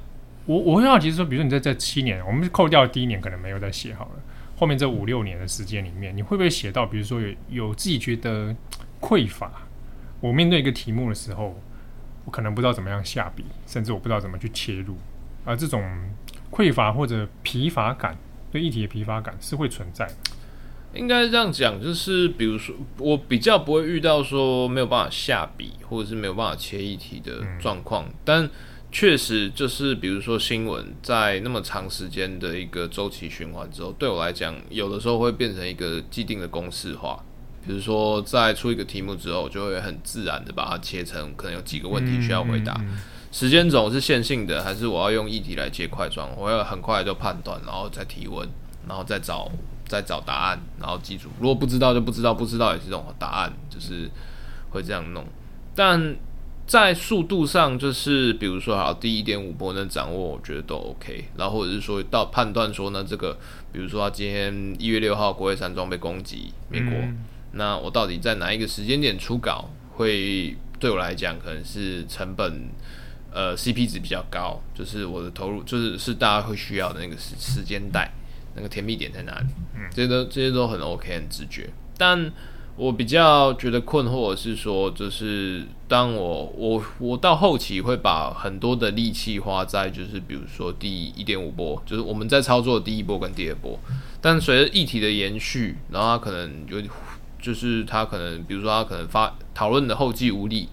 [0.44, 4.22] 我我会好奇是说，比如说你在这七年，我们扣掉第一年可能没有在写好了，
[4.56, 8.56] 后面这五六年的时间里面，你会不会写到，比如说有有自己觉得
[9.00, 9.52] 匮乏？
[10.20, 11.54] 我面对一个题目的时候，
[12.24, 14.96] 我可能不知道怎么样下笔，甚至我不知道怎么去切入，
[15.44, 15.82] 而这种
[16.50, 18.16] 匮乏或者疲乏感，
[18.50, 20.14] 对议题的疲乏感是会存在的。
[20.94, 28.08] 应该这样讲，就是比如说，我比较不会遇到说没有办法下笔，或者是没有办法切议题的状况。
[28.24, 28.48] 但
[28.96, 37.22] 确实就是，比如说新闻在那么长时间的一个周期循环之后，对我来讲，有的时候会变成一个既定的公式化。
[37.66, 42.72] 比如说，在出一个题目之后，就会很自然的把它切成可能有几个问题需要回答。
[42.80, 42.98] 嗯嗯嗯、
[43.30, 46.34] 时间轴是线性的，还是我要用议题来接块状？
[46.34, 48.48] 我要很快就判断，然后再提问，
[48.88, 49.52] 然后再找。
[49.86, 51.28] 再找答案，然后记住。
[51.38, 54.10] 如果不知道就不知道，不知道也是这种答案，就是
[54.70, 55.24] 会这样弄。
[55.76, 56.16] 但
[56.66, 61.28] 在速度上，就是比如说，好，第一点五波能掌握，我觉得都 OK。
[61.36, 63.38] 然后或者是说到判断说呢，这个
[63.72, 67.18] 比如说他今天一月六号国会山庄被攻击，美国，嗯、
[67.52, 72.68] 那我到底在哪一个时间点出稿，会对我来讲可能是成本
[73.32, 78.12] 呃 CP 值比较高，就是我的投入就是是大家会需要的那个时时间带。
[78.58, 79.46] 那个甜蜜点在哪里？
[79.74, 81.68] 嗯，这些都这些都很 OK，很直觉。
[81.98, 82.32] 但
[82.76, 93.78] 我比较觉得困惑的是说，就是当我我我到后期会把很多的力气花在，就是比如说第一点五波，就是我们在操作的第一波跟第二波。
[94.20, 96.76] 但随着议题的延续，然后他可能就
[97.40, 100.68] 就是他可能，比如说他可能发讨论的后继无力，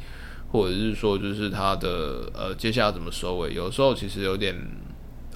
[0.52, 4.56] 或者是说就是他的呃接下来怎么收尾，有时候其实有点。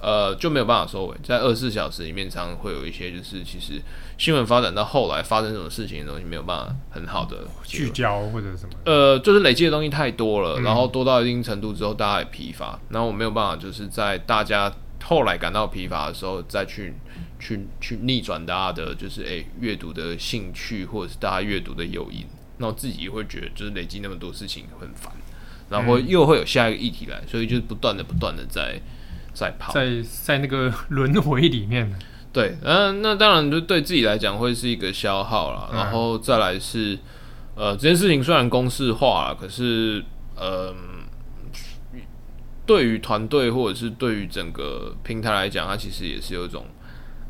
[0.00, 1.16] 呃，就没有办法收尾。
[1.22, 3.80] 在二十四小时里面，常常会有一些，就是其实
[4.16, 8.70] 新闻发展到后来发生什么事情的东西，没有办法很好的聚焦或者什么。
[8.84, 12.78] 呃，就是累积的东西太多了，然后多到一定程度之后，大家也疲乏。
[12.90, 16.94] 然后我没有办法，就是在大家后来感到疲乏的时候，再去
[17.40, 22.24] 去去逆转大家的，就是诶阅读的兴趣，或者是大家阅读的诱因。
[22.58, 25.12] 那我自己会觉得，就是累积那么多事情很烦，
[25.70, 28.80] 然后又会有下一个议题来，所以就是不断的不断的在。
[29.38, 31.88] 在跑，在在那个 轮回里面，
[32.32, 35.70] 对，嗯，那当然就对自己来讲会是一个消耗了。
[35.72, 36.98] 然后再来是，
[37.54, 40.74] 呃，这件事情虽然公式化了，可是，呃，
[42.66, 46.66] 对于团队或者是对于整个平台来讲，它其实也是有一种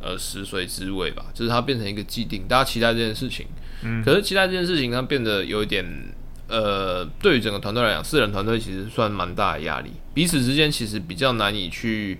[0.00, 3.46] 呃食髓之味吧，就是它变成一个既定，大家期待这件事情，
[3.82, 5.84] 嗯，可是期待这件事情它变得有一点。
[6.48, 12.18] 呃，对于整个团队来讲，四人团队其实算蛮大的压力，彼此之间其实比较难以去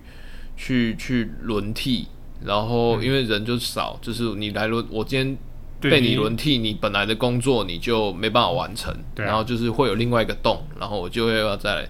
[0.54, 2.06] 去去轮替，
[2.44, 5.38] 然后因为人就少，就是你来轮，我今天
[5.80, 11.88] 被你轮替，你本来的工作你就没办法完成，然后就是会有另外一个洞，然后我就会要再来，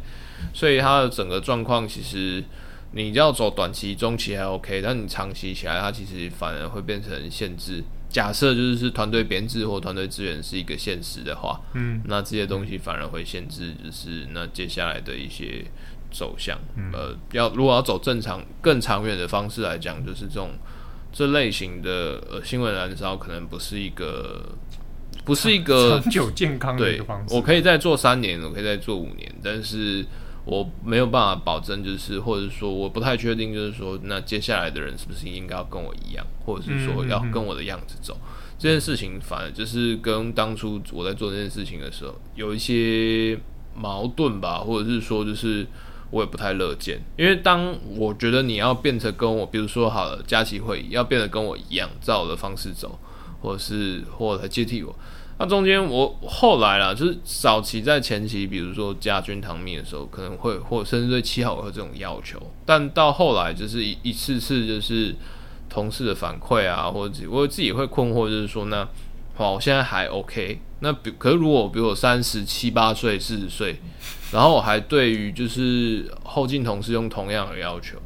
[0.54, 2.44] 所以它的整个状况其实
[2.92, 7.82] 你要走短期、中期还 OK，但你长期起来，它其实反而会变成限制。
[8.10, 15.64] 假设就是是团队编制或团队资源是一个现实的话，嗯，那这些东西反而会限制，就是那接下来的一些
[16.10, 16.58] 走向。
[16.76, 20.50] 嗯、呃，要如果要走正常、更长远的方式来讲，就是这种
[21.12, 24.56] 这类型的呃新闻燃烧，可能不是一个
[25.24, 27.34] 不是一个长久健康的一个方式。
[27.34, 30.04] 我可以再做三年，我可以再做五年，但是。
[30.50, 38.14] 我没有办法保证，就是或者说我不太确定，就是说那接下来的人是不是应该要跟我一样，或者是说要跟我的样子走？
[38.14, 43.38] 嗯嗯嗯，这件事情反而就是跟当初我在做这件事情的时候有一些
[43.76, 45.66] 矛盾吧，或者是说就是
[46.10, 52.98] 我也不太乐见，因为当我觉得你要变成跟我，比如说好了，佳琪会要变得跟我一样，照我的方式走，
[53.42, 54.96] 或者是或者接替我。
[55.40, 65.14] 那中间我后来啦，就是早期在前期，比如说加军糖蜜的时候，可能会或甚至对七号会有这种要求，但到后来就是一一次次就是
[65.68, 68.88] 同事的反馈啊，或者我自己会困惑，就是说那
[69.36, 73.80] 好，我现在还 OK，那比可是如果比如我三十七八岁、四十岁，
[74.32, 77.96] 然后我还对于就是后进同事用同样的要求，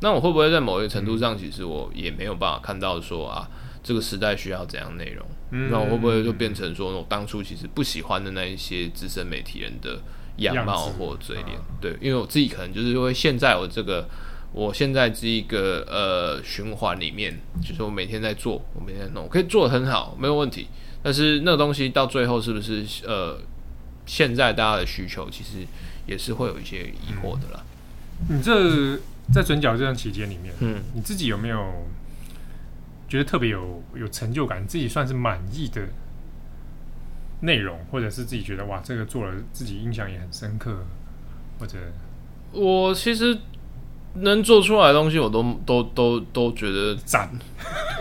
[0.00, 3.48] 那我会不会在某一个程度上，其实我也没有办法看到说啊，
[3.82, 5.26] 这个时代需要怎样内容？
[5.70, 10.00] 那我会不会就变成说，我当初其实不喜欢的那一些资深媒体人的
[10.38, 11.58] 样貌或嘴脸。
[11.78, 14.08] 对，因为我自己可能就是因为现在我这个，
[14.52, 20.68] 我现在这一个呃循环里面，就是我每天在做，我每天在弄，我可以做的很好，没有问题。
[21.02, 23.38] 但是那个东西到最后是不是呃，
[24.06, 25.66] 现在大家的需求其实
[26.06, 27.62] 也是会有一些疑惑的啦。
[28.30, 28.96] 嗯、你这
[29.34, 31.58] 在转角这段期间里面，嗯，你自己有没有
[33.12, 34.66] 觉得特别有有成就感？
[34.66, 35.86] 自己算是满意的
[37.40, 40.82] 内容，或者是自己觉得哇，这个做了自己印象也很深刻，
[41.58, 41.76] 或者
[42.52, 43.36] 我其实。
[44.14, 47.30] 能做出来的东西，我都都都都觉得赞，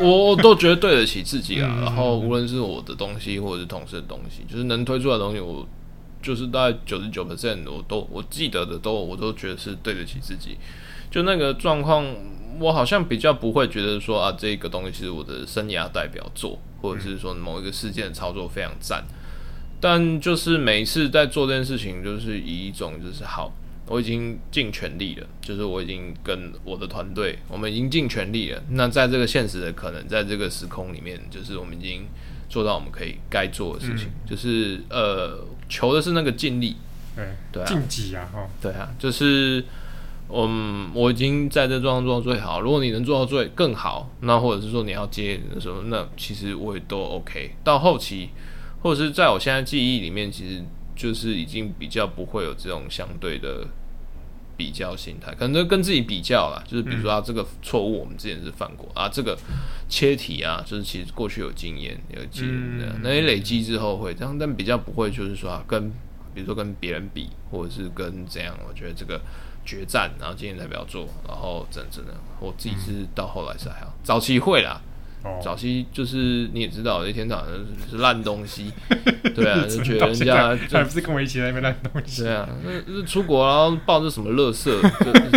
[0.02, 1.74] 我我都觉得对得起自己啊。
[1.82, 5.66] 然后无论是我的东西，或者是同事的东西，就是能推出来的东西，我
[6.22, 10.58] 就是大概九十九 percent，我都我记得的都我都觉得是对得起自己。
[11.12, 12.04] 就那个状况，
[12.60, 19.04] 我好像比较不会觉得说啊，这个东西是我的生涯代表作，或者是说某一个事件的操作非常赞。
[19.80, 23.54] 但就是每一次在做这件事情，就是以一种就是好。
[23.88, 28.64] 我已经尽全力了，就是我已经跟我的团队，我们已经尽全力了。
[28.70, 32.06] 那在这个现实的可能，在这个时空里面，就是我们已经
[32.48, 36.78] 做到我们可以该做的事情，嗯、就是呃，求的是那个尽力。
[37.14, 39.62] 对对啊，晋级啊，哈，对啊，就是
[40.34, 42.62] 嗯，我已经在这状况做到最好。
[42.62, 47.56] 如果你能做到最更好，那或者是说你要接的时候，那其实我也都 OK。
[47.64, 48.30] 到后期，
[48.82, 50.64] 或者是在我现在记忆里面，其实
[50.96, 53.68] 就是已经比较不会有这种相对的。
[54.58, 59.36] 比较心态，可能就跟自己比较啦，就是比如说啊，这个错误我们之前是犯过、嗯、啊，这个
[59.90, 65.90] 切题啊，就是其实过去有经验有经验那你累积之后会这样，但比较不会就是说啊，跟
[66.36, 69.20] 比如说跟别人比，或者是跟怎样，我觉得这个
[69.66, 74.82] 决战，然后今天才不要做，然后真真的我自己是到后来是还好，早期会啦。
[75.40, 77.50] 早期就是你也知道，那天早上
[77.88, 78.74] 是烂东西，
[79.36, 82.50] 对啊，就觉得人家还不是跟我一起在那边烂东西，对啊，
[82.88, 84.82] 那出国然后抱着什么乐色，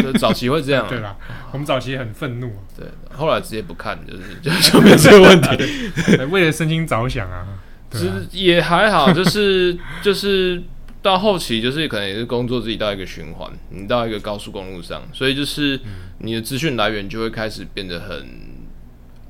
[0.03, 1.15] 就早期会这样，对啦，
[1.53, 7.47] 我们早期很愤怒，对，后来直接不看，就是 就就没这个问题， 为了身心着想啊，
[7.91, 10.63] 其实也还好，就是就是
[11.05, 15.79] 到后期就是可能也是工作自己到一个循环，你到一个高速公路上，所以就是
[16.19, 18.55] 你的资讯来源就会开始变得很。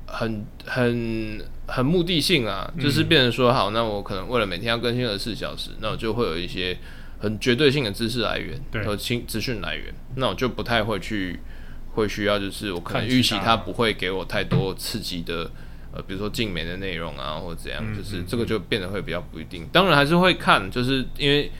[0.07, 6.77] 很很很目的性啊，就是变成说好，那我可能为了每天要更新二十四小时，那我就会有一些
[7.19, 11.39] 很绝对性的知识来源和新资讯来源，那我就不太会去
[11.95, 15.51] 会需要，就是我可能预期它不会给我太多刺激的，
[15.91, 19.67] 呃，比如说精美的内容啊，或者怎样，就是这个就变得会比较不一定。
[19.73, 21.51] 当然还是会看，就是因为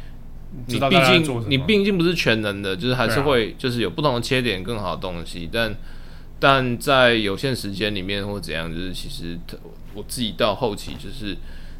[0.67, 5.75] 你毕竟你毕竟不是全能的，就是还是会就是有不同的切点，更好的东西，但。
[6.37, 9.39] 但在有限时间里面或怎样，就是其实
[9.93, 11.35] 我自己到后期，就是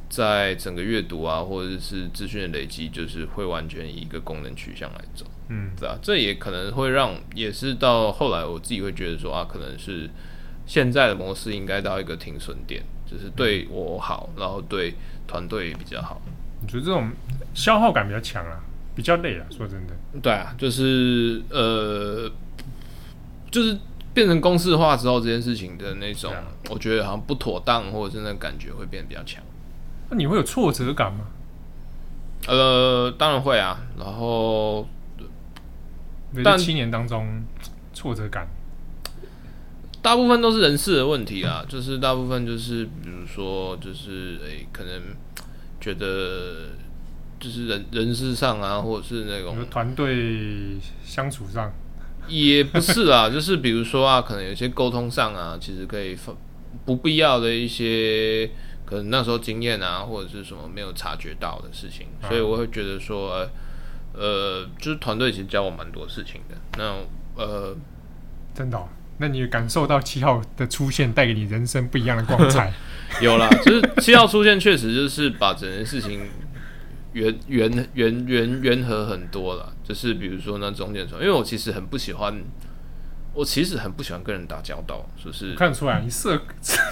[0.09, 10.09] 在整个阅读啊，或者是资讯的累积，就是会完全以一个功能取向来走，嗯，对啊，这也可能会让，也是到后来我自己会觉得说啊，可能是
[10.65, 14.95] 现在的模式应该到一个停损点，就是对我好，然后对
[15.27, 16.21] 团队也比较好。
[16.65, 17.11] 你觉得这种
[17.53, 18.59] 消耗感比较强啊，
[18.95, 19.45] 比较累啊？
[19.51, 22.27] 说真的，对啊，就是呃，
[23.51, 23.77] 就是。
[24.15, 26.33] 变成公式化之后，这件事情的那种，
[26.69, 29.43] 我觉得好像不妥当，或者是那感觉会变得比较强。
[30.09, 31.25] 那你会有挫折感吗？
[32.47, 33.77] 呃，当然会啊。
[33.99, 34.87] 然后，
[36.45, 37.45] 但七年当中，
[37.93, 38.47] 挫折感
[40.01, 41.65] 大部分都是人事的问题啊。
[41.67, 44.93] 就是大部分就是，比如说，就是诶、欸，可能
[45.79, 46.69] 觉得
[47.39, 51.71] 就是人人事上啊，或者是那种团队相处上。
[52.27, 56.17] 也不是啦， 就是比如说啊，可能有些沟通上啊，其实可以
[56.83, 58.49] 不必要的一些
[58.83, 63.47] 可能那时候经验啊，或者是什么没有察觉到的事情，所以我会觉得说，
[64.13, 66.55] 呃，就是团队其实教我蛮多事情的。
[66.77, 66.95] 那
[67.39, 67.75] 呃，
[68.55, 68.89] 真的、哦？
[69.17, 72.73] 那你感受到七号的出现带给你人生不一样的光彩？
[73.21, 76.21] 有啦，就是七号出现确实就是把整件事情。
[77.13, 82.43] 圆圆圆圆圆和很多了，就是比如说那中间说，因为我其实很不喜欢，
[83.33, 85.55] 我其实很不喜欢跟人打交道，是不是？
[85.55, 86.37] 看得出来，你社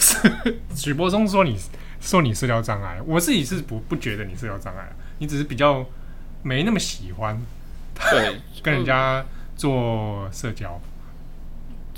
[0.74, 1.60] 许博中说你
[2.00, 5.86] 说你社交障碍，我自己是不不觉得你社交障碍，你只是比较
[6.42, 7.38] 没那么喜欢
[8.10, 9.26] 对 跟人家
[9.58, 10.82] 做社交，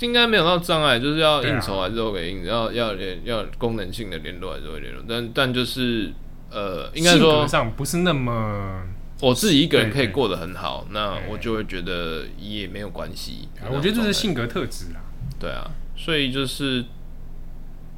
[0.00, 6.12] 应该没有到障碍，就是要应酬还是会应，要要联要功能性的联络还是会联络，但但就是。
[6.48, 8.80] 呃，应该说上不是那么，
[9.20, 13.48] 我自己一个人可以过得很好，那我就会觉得也没有关系。
[13.68, 15.00] 我觉得这是性格特质啦。
[15.40, 16.84] 对啊，所以就是，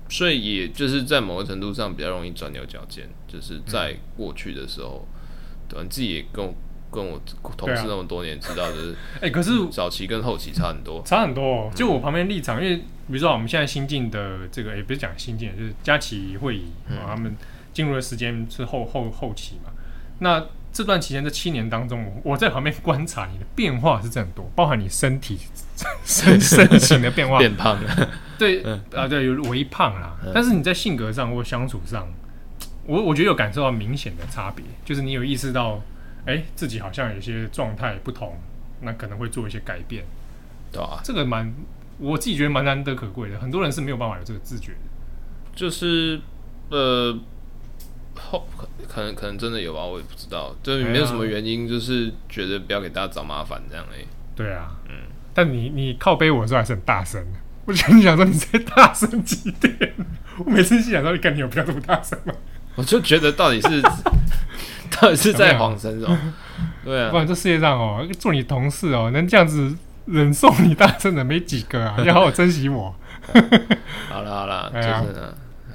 [0.09, 5.07] 所以也就是在某个程度上比较容易钻牛角尖，就是在过去的时候，
[5.69, 6.53] 对，你自己也跟我
[6.91, 7.21] 跟我
[7.57, 11.71] 同事那么多年，知道就是，哎、欸，可是早期跟后期差很多，差很多、哦。
[11.75, 17.37] 就我旁边立场，因为比如说我们现在新进的这个，也、欸、不是讲新进，就是佳琪会议啊，他们
[17.75, 19.71] 进入的时间是后后后期嘛。
[20.21, 25.39] 那这段期间这七年当中，我在旁边观察你的变化是真很多，包含你身体
[26.05, 28.09] 身身形的变化，变胖了，
[28.39, 28.63] 对
[28.95, 30.17] 啊，对，有微胖啦。
[30.33, 32.09] 但是你在性格上或相处上，
[32.87, 35.79] 我我觉得有感受到明显的差别，就是你有意识到。
[36.29, 38.37] 哎、欸，自己好像有些状态不同，
[38.83, 40.05] 那可能会做一些改变，
[40.71, 41.51] 对啊，这个蛮，
[41.97, 44.79] 我自己觉得蛮难得可贵的，很多人是没有办法有这个自觉的。
[45.55, 46.21] 就是，
[46.69, 47.19] 呃，
[48.15, 54.05] 后可可能可能真的有吧，我也不知道，就是没有什么原因，就是觉得不要给大家找麻烦这样哎。
[54.37, 54.95] 对啊，嗯，
[55.33, 57.25] 但你你靠背我的时候还是很大声，
[57.65, 59.95] 我就想说你在大声几点？
[60.45, 62.35] 我每次心想说你看你有必要这么大声吗？
[62.77, 63.83] 我就觉得到底是。
[65.01, 66.17] 到底是在晃神哦？
[66.85, 69.77] 对啊，不然这世界上哦，做你同事哦，能这样子
[70.07, 71.95] 忍受你大声的没几个啊！
[71.99, 72.95] 你 要好好珍惜我。
[74.09, 74.81] 好了好了，就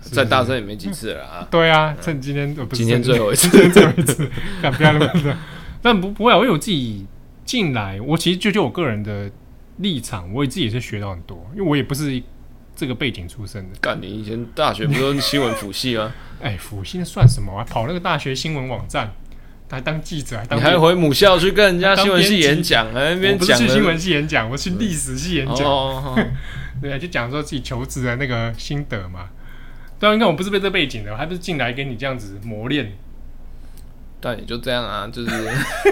[0.09, 1.47] 是再大声也没几次了啊。
[1.51, 4.29] 对啊，趁今天不是今天最后一次，今天最后一次，
[4.61, 5.37] 敢不要那么
[5.81, 7.05] 但不不会啊，因为我自己
[7.45, 9.29] 进来，我其实就就我个人的
[9.77, 12.21] 立场，我也自己也是学到很多，因为我也不是
[12.75, 13.77] 这个背景出身的。
[13.79, 16.11] 干，你以前大学不是新闻辅系吗？
[16.41, 17.63] 哎，辅系算什么啊？
[17.63, 19.13] 跑那个大学新闻网站，
[19.69, 23.57] 还当记者，还当你还回母校去跟人家新闻系演讲，还那边讲。
[23.57, 25.65] 不是去新闻系演讲，我去历史系演讲。
[25.65, 26.15] 哦，
[26.81, 29.29] 对啊，就讲说自己求职的那个心得嘛。
[29.99, 32.93] 对啊，你看我不是被这背景的，我还不是进来给你这样子磨练。
[34.19, 35.31] 但也就这样啊，就是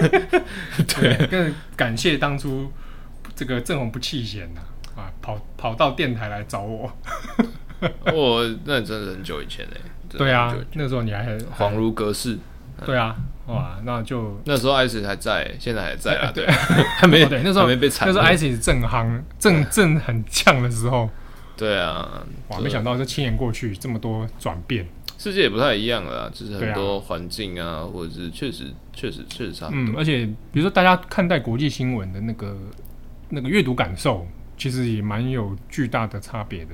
[0.88, 2.70] 对，更感谢当初
[3.34, 4.71] 这个正红不弃嫌呐啊，
[5.22, 6.92] 跑跑到电台来找我。
[8.12, 9.80] 我 那真的很久以前嘞。
[10.10, 12.38] 对啊，那时候你还很恍如隔世。
[12.84, 13.16] 对啊，
[13.46, 16.30] 哇，那就那时候 ISIS 还在，现在还在啊。
[16.34, 16.44] 对，
[16.98, 18.08] 还没对，那时候没被惨。
[18.08, 21.08] 那时候 ISIS 正夯，正正很呛的时候。
[21.56, 24.84] 对啊，哇，没想到这七年过去，这么多转变，
[25.16, 29.80] 世界也不太一样了，就是很多环境啊，或者是确实确实确实差不多。
[29.80, 32.56] 嗯，而且比如说大家看待国际新闻的那个
[33.28, 34.26] 那个阅读感受，
[34.62, 36.70] 其实也蛮有巨大的差别的。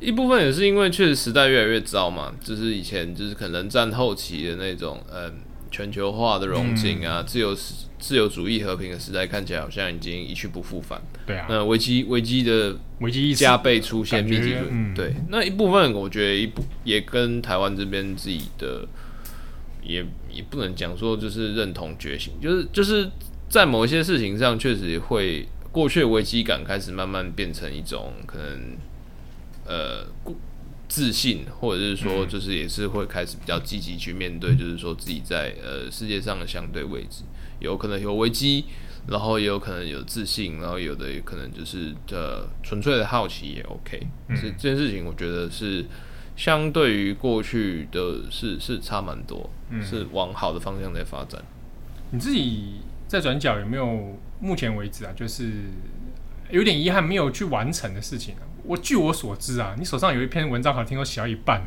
[0.00, 5.30] 一部分也是因为确实时代越来越糟嘛，就是以前就是可能战后期的那种嗯
[5.70, 7.54] 全球化的融景啊，嗯、自由
[7.98, 11.02] 自由主义和平的时代看起来好像已经一去不复返。
[11.26, 18.88] 对啊，那危机危机的危机加倍出现，密集、嗯、对，那一部分我觉得一部也跟台湾这边自己的
[19.82, 23.10] 也也不能讲说就是认同觉醒，就是就是
[23.50, 28.76] 在某一些事情上确实会过去的危机感开始慢慢变成一种可能。
[29.64, 30.04] 呃，
[30.88, 37.22] 自信，或者是说，就是也是会开始比较积极去面对，就是说自己在呃世界上的相对位置，
[37.60, 38.64] 有可能有危机，
[39.06, 44.04] 然后也有可能有自信，然后有的也可能就是呃纯粹的好奇也 OK。
[44.34, 45.86] 是这件事情，我觉得是
[46.36, 49.48] 相对于过去的是是差蛮多，
[49.80, 51.40] 是往好的方向在发展。
[52.10, 52.80] 你自己
[53.12, 55.52] 在转角有没有目前为止啊，就是
[56.48, 58.42] 有点遗憾没有去完成的事情啊？
[58.64, 61.66] 我据我所知啊，你手上有一篇文章，好像听说写到一半了，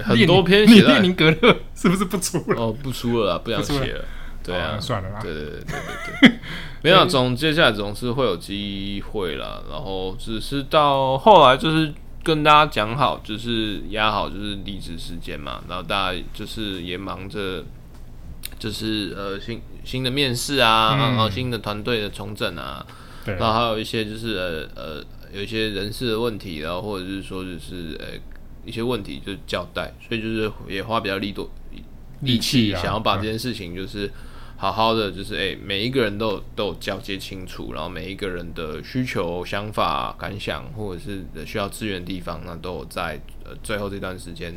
[0.04, 0.82] 很多篇写。
[0.82, 2.60] 列宁格勒 是不是不出了？
[2.60, 4.04] 哦，不出了，不想写了。
[4.44, 5.20] 对啊，算了啦。
[5.22, 6.38] 对对对对对对，
[6.82, 9.64] 没有总接下来总是会有机会了。
[9.70, 11.94] 然后只是到后来就是
[12.24, 15.62] 跟大家讲好，就是压好就是离职时间嘛。
[15.68, 17.64] 然后大家就是也忙着，
[18.62, 22.86] 就是呃新新的面试啊，然后新的团队的重整啊，
[23.24, 25.04] 然后还有一些就是呃呃。
[25.34, 28.20] 有一些人事的问题，然后或者是说就是呃、欸、
[28.66, 31.48] 一些问题就交代，所以就是也花比较力度
[32.20, 34.12] 力气，想要把这件事情就是
[34.58, 44.54] 好好的，就是诶、欸、每一个人都有都有交接清楚，然后每一个人的需求、想法、感想，或者是需要支援的地方，那都有在呃最后这段时间，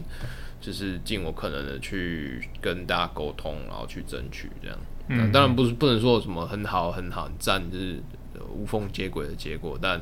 [0.65, 4.77] 就是尽我可能的去跟大家沟通，然后去争取这样。
[5.07, 8.01] 嗯，当然不是不能说什么很好、很好、很赞，就是
[8.49, 10.01] 无缝接轨的结果，但。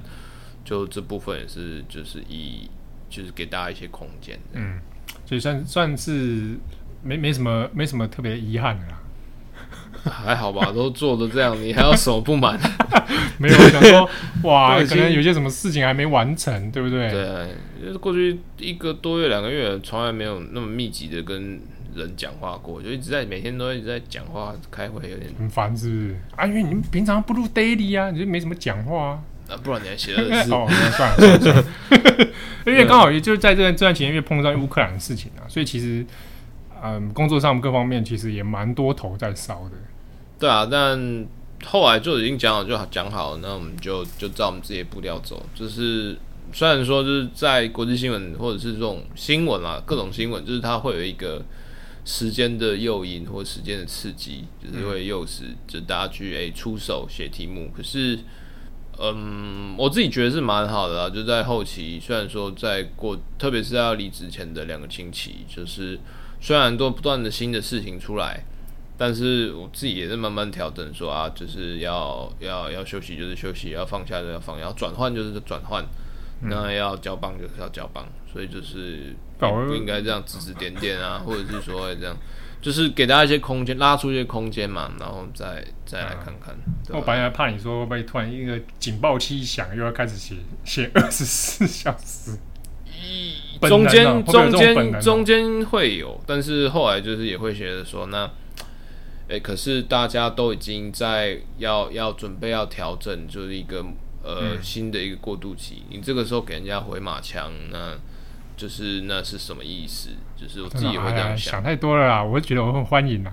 [0.66, 2.70] 就这部分也是，就是以
[3.10, 4.80] 就是给大家一些空间，嗯，
[5.26, 6.58] 所以算算是
[7.04, 9.03] 没没什么没什么特别遗憾的啦，
[10.04, 12.60] 还好吧， 都做的这样，你还有什么不满？
[13.40, 14.10] 没有想说
[14.44, 17.10] 哇，可能有些什么事情还没完成，对不对？
[17.10, 17.24] 对，
[17.82, 21.60] 因为过去一个多月、两个月，从来没有那么密集的跟
[21.96, 26.16] 人讲话过，就一直在每天都一直在讲话、开会，有点很烦，是不是？
[26.36, 29.20] 啊，因为你们平常不录 daily 啊，你就没什么讲话啊。
[29.50, 31.66] 啊，不然你还写的是哦，算了算了算了，
[32.66, 36.06] 因为刚好也就是在这段这段期间，因为碰上乌克兰的事情啊，所以其实
[36.84, 39.72] 嗯，工作上各方面其实也蛮多头在烧的。
[40.38, 41.26] 对啊，但
[41.66, 45.42] 后来就已经讲好，就好讲好，那我们就就照我们自己的步调走。
[45.56, 46.18] 就是
[46.52, 51.42] 虽然说就是在国际新闻或者是这种新闻啊，各种新闻，就是它会有一个
[52.04, 57.72] 时间的诱因或时间的刺激，就是会诱使就大家去诶、出手写题目。
[57.74, 58.20] 可是，
[59.00, 61.10] 嗯，我自己觉得是蛮好的啊。
[61.10, 65.98] 就在后期，虽然说在过，特别是要离职前的两个星期，就是
[66.44, 68.44] 虽然都不断的新的事情出来。
[68.96, 75.84] 但是我自己也在慢慢调整，说啊，就是要要要休息，就是休息；要放下就要放，要转换就是转换。
[76.42, 82.16] 嗯、那要交棒就是要交棒，所以就是不应该这样指指点点啊， 或者是说这样，
[82.62, 86.56] 就是给大家一些空间，拉出一些空间嘛，然后再再来看看。
[86.90, 92.38] 我本来怕你说会不会突然一个警报器一响，又要开始写写二十四小时。
[93.62, 98.30] 中间中间中间会有，但是后来就是也会觉得说那。
[99.30, 103.84] 诶，可是大家都已经在要要准备要调整，就是一个
[104.22, 105.84] 呃、嗯、新的一个过渡期。
[105.90, 107.98] 你这个时候给人家回马枪，那
[108.58, 110.10] 就是那是什么意思？
[110.36, 111.54] 就是我自己也会这样想。
[111.54, 113.32] 想太多了啦，我会觉得我很欢迎啦。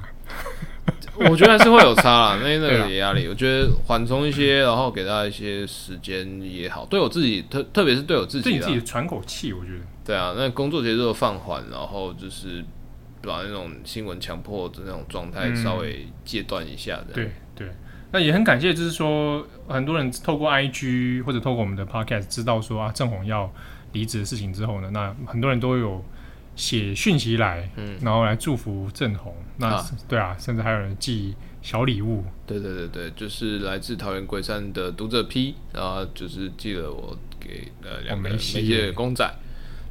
[1.30, 6.86] 我觉得还是会有差啦， 那那个压力，我觉得缓冲一些，然后给大家一些时间也好。
[6.86, 9.84] 对我自己，特特别是对我自己，自己喘口气，我觉得。
[10.04, 12.64] 对啊，那工作节奏放缓，然后就是。
[13.22, 17.68] 把那种新闻强迫的那种状态稍微戒断一下的、嗯，对对。
[18.10, 23.52] 那也很感谢，就是说很多人透过 IG 或者透过我们的 Podcast 知道说啊，郑红要
[23.92, 26.02] 离职的事情之后呢，那很多人都有
[26.60, 29.34] 写讯息来，嗯，然后来祝福郑红。
[29.56, 32.22] 那、啊、对啊，甚至还有人寄小礼物。
[32.46, 39.24] 对对对对，就是来自桃园龟山的读者 P，然后就是寄了我给呃两个媒介的公仔，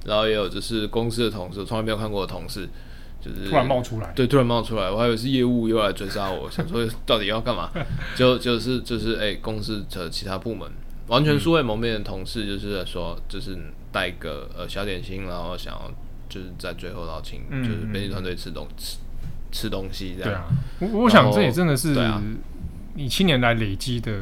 [0.06, 2.70] 然后也有就是公司的同事，从来没有看过的同事。
[3.22, 7.70] 就是突然冒出来，对，突然冒出来，我还以为是业务又来追杀我， 想说到底要干嘛？
[8.16, 10.66] 就就是就是哎、欸，公司的其他部门
[11.08, 13.58] 完全素未谋面的同事，就是说就是
[13.92, 15.92] 带个呃小点心，然后想要
[16.30, 18.98] 就是在最后邀请，就是编辑团队吃东吃
[19.52, 20.44] 吃东西这样。
[20.80, 21.96] 对啊，我我想这也真的是
[22.94, 24.14] 你七年来累积的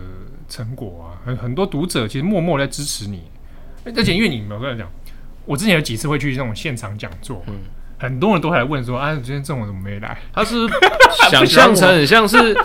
[0.50, 3.24] 成果啊，很很多读者其实默默在支持你，
[3.84, 4.92] 而且因为你没有跟他讲，
[5.46, 7.56] 我之前有几次会去那种现场讲座，嗯。
[8.00, 10.68] 很多人都还问说：“啊，今天郑红怎么没来？”他是
[11.32, 12.56] 想象成很像是，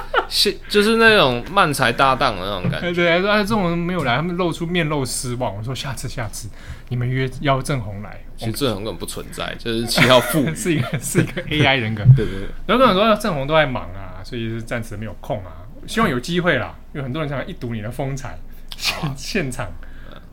[0.68, 2.92] 就是那种漫才搭档的那种感觉。
[2.92, 6.48] 对，说：“啊，郑红没有来，他们露出面露失望。”我说：“下次，下次
[6.88, 12.02] 你们约邀郑红来。”其实郑红根本不存在，就是七号副 是一个是一个 AI 人格。
[12.16, 12.48] 对对对。
[12.66, 15.52] 然后跟我说：“郑红都在忙啊，所以是暂时没有空啊。
[15.86, 18.38] 希望有机会啦，因为很多人想一睹你的风采，
[18.76, 19.70] 现现场。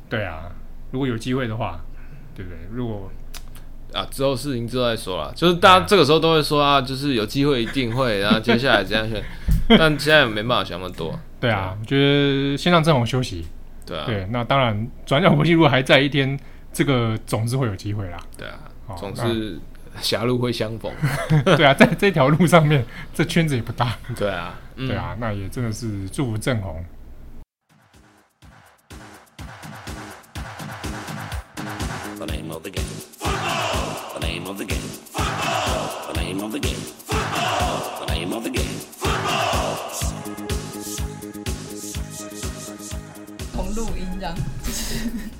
[0.09, 0.43] 对啊，
[0.91, 1.81] 如果有机会的话，
[2.33, 2.57] 对不对？
[2.71, 3.11] 如果。”
[3.93, 5.31] 啊，之后事情之后再说啦。
[5.35, 9.23] 就是大家这个时候都会说啊，就是有机会一定会，然后接下来这样选，
[9.77, 11.17] 但现在没办法想那么多。
[11.39, 13.45] 对啊，我觉得先让郑红休息。
[13.85, 16.39] 对啊，对，那当然转角国际如果还在一天，
[16.71, 18.17] 这个总是会有机会啦。
[18.37, 18.59] 对啊，
[18.95, 19.57] 总是
[19.99, 20.91] 狭路会相逢。
[21.57, 22.85] 对啊，在 这条路上面，
[23.15, 23.97] 这圈子也不大。
[24.15, 26.85] 对啊，对啊，那也真的是祝福郑红。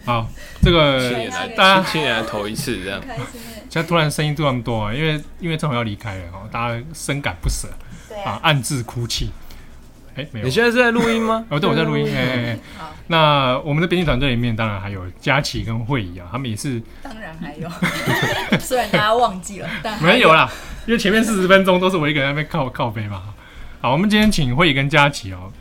[0.09, 0.27] 好，
[0.59, 0.99] 这个
[1.55, 2.99] 大家七年来头一次这样，
[3.69, 7.67] 现在突然声音这么多啊，因为因为正好要离开了哈，大家深感不舍
[8.25, 9.29] 啊，暗自哭泣。
[10.15, 11.45] 哎，没有，你现在是在录音吗？
[11.51, 12.11] 哦，对，我在录音。
[12.11, 12.59] 哎哎哎，
[13.05, 16.81] 那我们的编辑团队里面当然还有佳琪跟慧仪啊，他们也是。
[17.03, 17.69] 当然还有，
[18.59, 20.49] 虽然大家忘记了， 但没有啦，
[20.87, 23.21] 因为前面四十分钟都是我一个人在那边靠靠背嘛。
[23.79, 25.51] 好，我们今天请慧仪跟佳琪哦。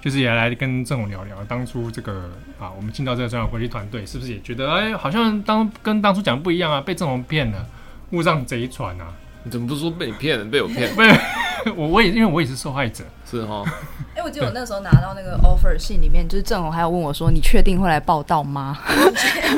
[0.00, 7.66] 就是也来跟郑红聊聊当初这个啊，我们进到这个转角国际团队，是不是也觉得哎，好像当跟当初讲的不一样啊，被郑红骗了，
[8.10, 9.12] 误上贼船啊？
[9.44, 10.94] 你怎么不说被你骗了，被我骗？
[10.96, 11.04] 被
[11.76, 13.62] 我我也因为我也是受害者，是哈。
[14.14, 18.78] 哎，我记得我那时候拿到那个 offer 信里面，就是郑红还有问我说：“你确定会来报道吗？”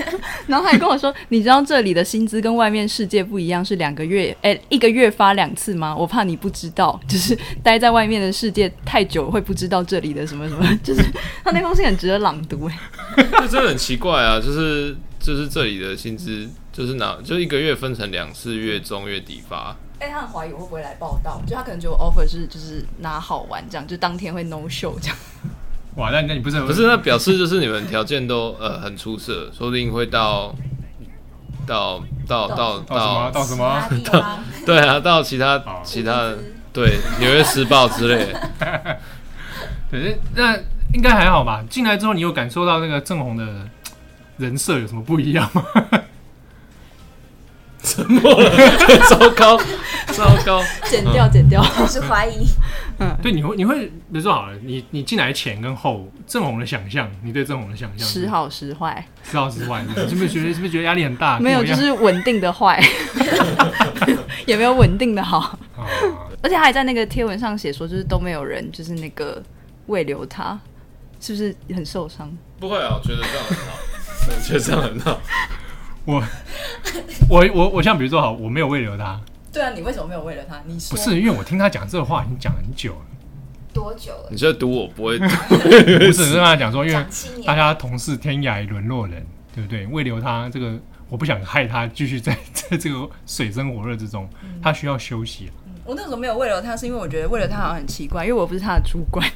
[0.47, 5.97] 然后还跟我说：“你知道这里的薪资跟外面世界不一样，是两个月哎，一个月发两次吗？
[5.97, 10.67] 我怕你不知道，就是待在外面的世界太久会不知道这里的什么什么。
[10.83, 11.03] 就是
[11.45, 14.39] 他那封信很值得朗读哎，这真的很奇怪啊！
[14.41, 25.17] 就是就是这里的薪资就是拿就一个月分成两次，月中月底发。”哎、欸，他很怀疑我会不会来报道，就他可能觉得我 offer 是就是拿好玩这样，就当天会 no show 这样。
[25.97, 30.55] 哇，那那你不是不是那表示就是你们条件都呃很出色，说不定会到
[31.67, 34.05] 到到到到到什么到什么？
[34.11, 36.33] 到 对啊，到其他其他
[36.73, 38.51] 对，纽约时报之类的。
[39.91, 40.57] 对，那
[40.95, 41.63] 应该还好吧？
[41.69, 43.69] 进来之后，你有感受到那个郑红的
[44.39, 45.63] 人设有什么不一样吗？
[47.91, 48.51] 沉默了，
[49.11, 49.59] 糟糕，
[50.15, 52.47] 糟糕，剪掉，剪掉，我是怀疑。
[53.01, 61.41] 嗯，对，你会，你会，比如说好了，你你进来前跟后，郑红的想象，你对郑红的想象，时好时坏，时好时坏，你是不是觉得是不是觉得压力很大？
[61.41, 62.81] 没有，就是稳定的坏，
[64.47, 65.59] 也没有稳定的好。
[66.43, 69.43] 而且他还在那个贴文上写说，就是都没有人，就是那个
[69.87, 70.59] 未留他，
[71.21, 72.31] 是不是很受伤？
[72.61, 73.73] 不会啊，我觉得这样很好，
[74.29, 75.21] 我觉得这样很好。
[76.05, 76.23] 我
[77.29, 79.21] 我我我像比如说好，我没有慰留他。
[79.53, 80.61] 对啊，你为什么没有喂留他？
[80.65, 83.01] 你说不是因为我听他讲这个话已经讲很久了。
[83.73, 84.29] 多久了？
[84.31, 85.25] 你这赌我不会赌？
[85.57, 87.05] 不是，跟他讲说，因为
[87.45, 89.25] 大家同是天涯沦落人，
[89.55, 89.87] 对不对？
[89.87, 90.77] 为留他这个，
[91.09, 94.29] 我不想害他继续在 在这个水深火热之中，
[94.63, 95.51] 他需要休息。
[95.85, 99.29] 我那时候没有为留他，是因为我觉得为留他好像很奇怪，因为我不是他的主管。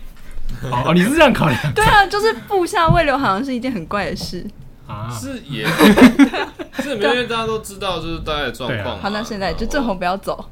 [0.70, 1.60] 哦，你是这样考量？
[1.74, 4.44] 对啊，就是部下为留好像是一件很怪的事。
[4.86, 5.66] 啊，是也，
[6.82, 8.98] 是因为大家都知道，就是大概的状况。
[9.00, 10.48] 好，那现在就正红不要走，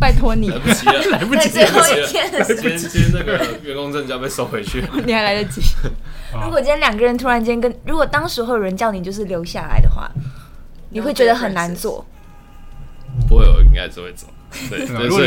[0.00, 5.60] 拜托你，来不及了，来不及，最后一天的时间，今天那个员工证就要被收回去，你还来得及。
[6.44, 10.10] 如果今天两个人突然间跟，如果当时会有人叫你就是留下来的话，
[10.90, 12.04] 你会觉得很难做。
[13.28, 14.26] 不会，我应该是会走。
[14.68, 15.24] 对，如果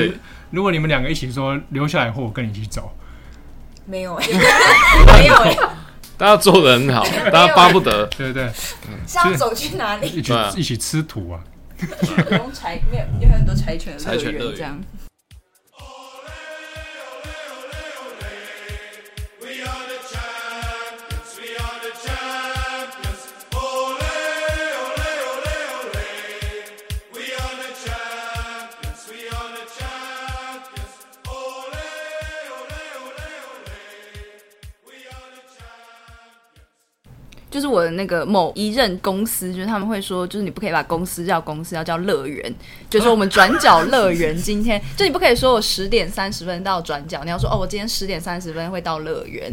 [0.52, 2.92] 如果你们两个一起说留下来，或我跟你一起走，
[3.86, 5.36] 没有， 没有。
[6.18, 8.52] 大家做的很好， 大家巴不得，对对对？
[9.08, 10.08] 是要走去哪里？
[10.08, 11.40] 一起一起吃土啊！
[12.54, 14.80] 柴，没有，有很多柴犬乐园这样。
[37.56, 42.54] 就是我的那个某一任公司，就是他们会说，就是你不可以把公司叫公司，要叫乐园。
[42.90, 49.50] 就是说我们转角 乐园今天，就你不可以说我十点三十分到转角，你要说哦，我今天十点三十分会到乐园，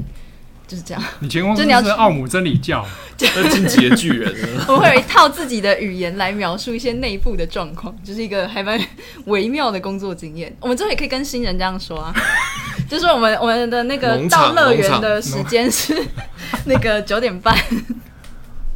[0.67, 1.01] 就是这样。
[1.21, 2.85] 你前公司是奥姆真理教，
[3.21, 4.35] 那晋级的巨人。
[4.67, 8.81] 我会有一套自己的语言来描述一些内部的状况，就是一个还蛮
[9.27, 10.53] 微妙的工作经验。
[10.59, 12.13] 我们之后也可以跟新人这样说啊，
[12.93, 15.97] 就是我们我们的那个到乐园的时间是
[16.67, 17.57] 那个九点半。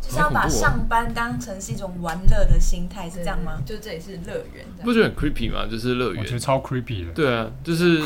[0.01, 3.61] 就是要把上班当成是一种玩乐的心态，是这样吗？
[3.67, 5.67] 就这里是乐园，不觉得很 creepy 吗？
[5.71, 7.13] 就是乐园，我觉得超 creepy 的。
[7.13, 8.01] 对啊，就是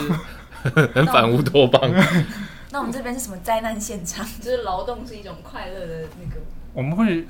[0.95, 1.81] 很反乌托邦。
[2.71, 4.27] 那我们这边是什么灾难现场？
[4.41, 6.41] 就是劳动是一种快乐的那个。
[6.73, 7.27] 我们会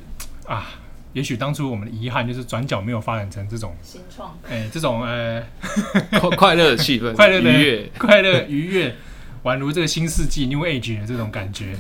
[0.47, 0.69] 啊，
[1.13, 5.43] 也许当初我们的遗憾就是转角没有发展成这种新创，哎，这种呃
[6.37, 8.95] 快乐的气氛， 快乐的愉悦，快乐愉悦，
[9.43, 11.77] 宛如这个新世纪 New Age 的这种感觉。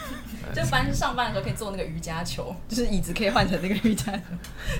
[0.54, 4.20] 就反正上班的时候可以做那个瑜伽球，就是椅子可以换成那个瑜伽球。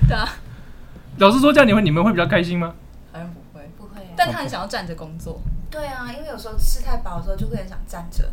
[0.07, 0.29] 对啊，
[1.17, 2.73] 老师说，这样你们你们会比较开心吗？
[3.11, 4.01] 好像不会，不会。
[4.15, 5.41] 但他很想要站着工作。
[5.69, 8.23] 对啊，因为有时候吃太饱的时候就会很想站着。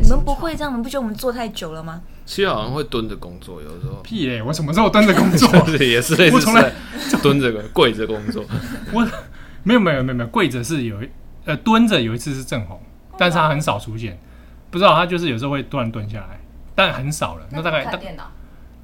[0.00, 0.72] 你们不会这样？
[0.72, 2.02] 你们不觉得我们坐太久了吗？
[2.24, 3.96] 其实好像会蹲着工作，有时候。
[4.02, 4.42] 屁嘞！
[4.42, 5.48] 我什么时候蹲着工作？
[5.78, 6.72] 也是类似，我从来
[7.22, 8.44] 蹲着 跪着工作。
[8.92, 9.06] 我
[9.62, 11.08] 没有没有没有没有跪着是有一
[11.44, 12.80] 呃蹲着有一次是正红，
[13.18, 14.18] 但是他很少出现，
[14.70, 16.40] 不知道他就是有时候会突然蹲下来。
[16.74, 18.24] 但很少了，那大概，电脑，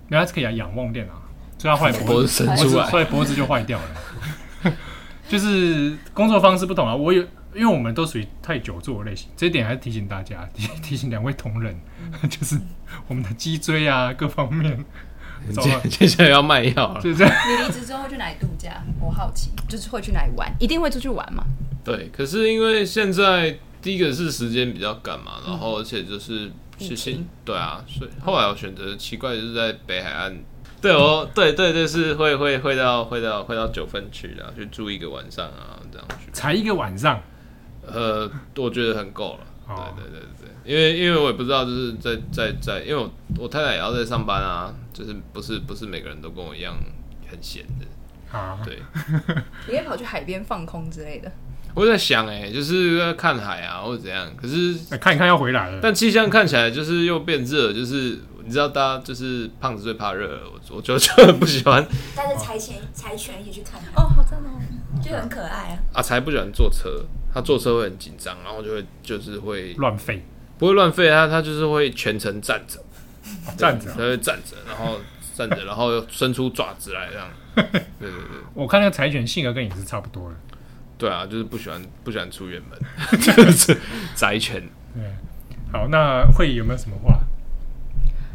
[0.08, 1.14] 原来是可以仰望电脑，
[1.58, 4.72] 所以他后来脖子伸出来，所以脖子就坏掉了。
[5.28, 7.24] 就是工作方式不同啊，我有，
[7.54, 11.78] 因为我们都属于太久坐的类型，这一点还是提醒大家， 提提醒两位同仁，
[12.28, 12.58] 就是
[13.08, 14.84] 我们的脊椎啊各方面，
[15.52, 17.34] 接 接下来要卖药了，就这样。
[17.48, 18.82] 你离职之后去哪里度假？
[19.00, 20.52] 我好奇，就是会去哪里玩？
[20.58, 21.44] 一定会出去玩嘛？
[21.84, 26.50] 对，可是因为现在第一个是时间比较赶嘛，然后而且就是。
[26.82, 30.34] 是是，对啊，所以后来我选择奇怪就是在北海岸，
[30.80, 36.30] 对哦，对对对，是会会会到会到会到九份去的，去住一个晚上啊，这样去。
[36.32, 37.20] 才一个晚上，
[37.86, 39.46] 呃，我觉得很够了。
[39.68, 43.08] 对对对对，因为因为我也不知道，就是在在在，因为我
[43.38, 46.74] 我太太也要在上班啊，就是不是不是每个人都跟我一样
[47.30, 48.58] 很闲的啊。
[48.64, 48.82] 对，
[49.68, 51.30] 你可以跑去海边放空之类的。
[51.72, 54.28] 我在想，哎，就是要看海啊，或者怎样。
[54.36, 61.86] 可是看一看要回来了，但气象看起来就是又变热，就是你知道，大家就是胖子最怕热，我我就就很不喜欢。
[62.16, 64.58] 带着柴犬柴犬一起去看哦，好赞哦，
[65.00, 65.78] 就很可爱啊。
[65.94, 70.20] 啊，柴不喜欢坐车，他坐车会很紧张，然后就会就是会乱吠，
[70.58, 72.78] 不会乱吠，他他就是会全程站着，
[73.56, 74.98] 站着，他会站着，然后
[75.34, 77.28] 站着， 然后伸出爪子来这样。
[77.54, 77.64] 对
[77.98, 80.36] 对对，我看那个柴犬性格跟你是差不多的。
[80.98, 82.78] 对啊，就是不喜欢不喜欢出远门，
[83.20, 83.76] 就是
[84.14, 84.62] 宅犬。
[84.94, 85.02] 对，
[85.72, 87.18] 好，那会有没有什么话？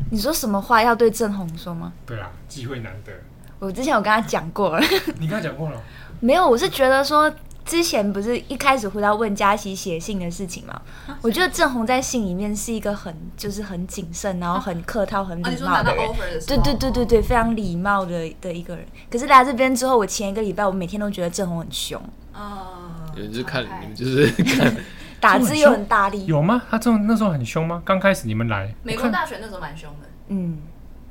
[0.10, 1.92] 你说什么话要对郑红说吗？
[2.06, 3.12] 对啊，机会难得。
[3.60, 4.86] 我之前有跟他讲过了。
[5.20, 5.82] 你跟他讲过了？
[6.22, 7.32] 没有，我是觉得说。
[7.66, 10.80] 之前不是一开始回到问佳琪写信的事情吗？
[11.22, 16.08] 我觉得郑红在信里面是一个很就是很谨慎，然后很客套、很礼貌的人。
[16.46, 18.86] 对对对对对，非常礼貌的的一个人。
[19.10, 22.00] 可是来这边之后，我前一个礼拜我每天都觉得郑红很凶。
[22.32, 24.78] 啊，你们就是看，你们就是看，
[25.20, 26.24] 打字又很大力。
[26.28, 26.62] 有吗？
[26.70, 27.82] 他这种那时候很凶吗？
[27.84, 30.08] 刚开始你们来美国大学那时候蛮凶的。
[30.28, 30.60] 嗯，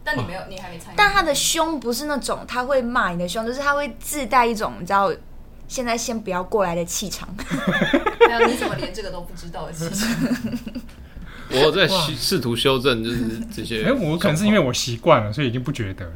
[0.05, 0.97] 但你没有，你还没参与。
[0.97, 5.13] 但他的凶不是那种他会骂你的凶，就是他会自带一种你知道。
[5.67, 7.29] 现在先不要过来的气场，
[8.29, 10.09] 还有你怎么连这个都不知道的气场？
[11.65, 13.85] 我在试图修正，就是这些。
[13.85, 16.13] 哎、欸，我可能是因为我习惯了，所以已经不觉得了，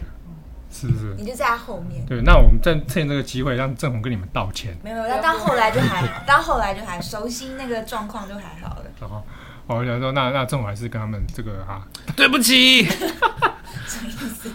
[0.73, 1.15] 是不是？
[1.19, 2.05] 你就在他后面。
[2.07, 4.77] 对，那我们再趁这个机会让郑红跟你们道歉。
[4.83, 8.85] 没有，那到后来就还好， 到后来就还熟悉那个状况就还好了。
[8.99, 9.23] 然后
[9.67, 11.87] 我想说，那那郑红还是跟他们这个哈，
[12.17, 12.85] 对不起。
[12.85, 14.51] 什么意思？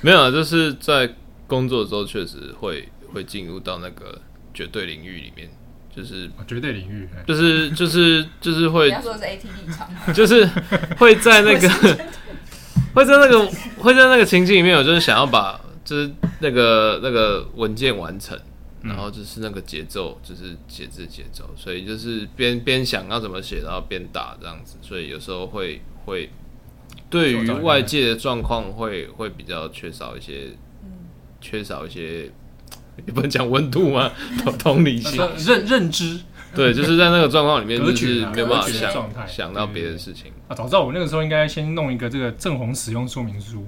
[0.00, 1.14] 没有，就是在
[1.46, 2.88] 工作的时候确实会。
[3.16, 4.20] 会进入到那个
[4.52, 5.48] 绝对领域里面，
[5.90, 8.90] 就是绝对领域，就是就是就是会，
[10.12, 10.44] 就是
[10.98, 11.66] 会在那个
[12.92, 13.46] 会在那个
[13.78, 18.38] 会在那个情境里面，我就是想要把就是那个那个文件完成，
[18.82, 26.28] 然后就是那个节奏，就是写字节奏，所以就是边边想要怎么写，然后边打这样子，所以有时候会会
[27.08, 30.50] 对于外界的状况会会比较缺少一些，
[31.40, 32.30] 缺少一些。
[33.04, 34.10] 你不能讲温度吗？
[34.42, 36.20] 同同理心、 认认知，
[36.54, 40.54] 对，就是在那个状况里面，就是没有办法想状态，想到别的事情啊。
[40.54, 43.66] 早知道我那个时候应该先弄一个这个正红使用说明书。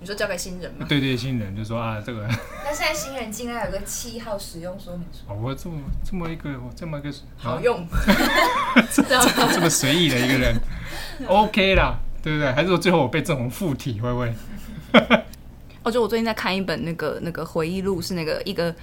[0.00, 0.84] 你说交给新人吗？
[0.88, 2.26] 对对，新人就说啊，这个。
[2.26, 5.20] 那现在新人进来有个七号使用说明书。
[5.28, 7.86] 哦，我这么这么一个我这么一个好用，
[8.90, 10.60] 这这么随意的一个人
[11.28, 12.50] ，OK 啦，对不对？
[12.50, 14.34] 还是说最后我被正红附体，会不会？
[15.82, 18.74] 哦，就我最近在看一本那个那个回忆录，是那个一个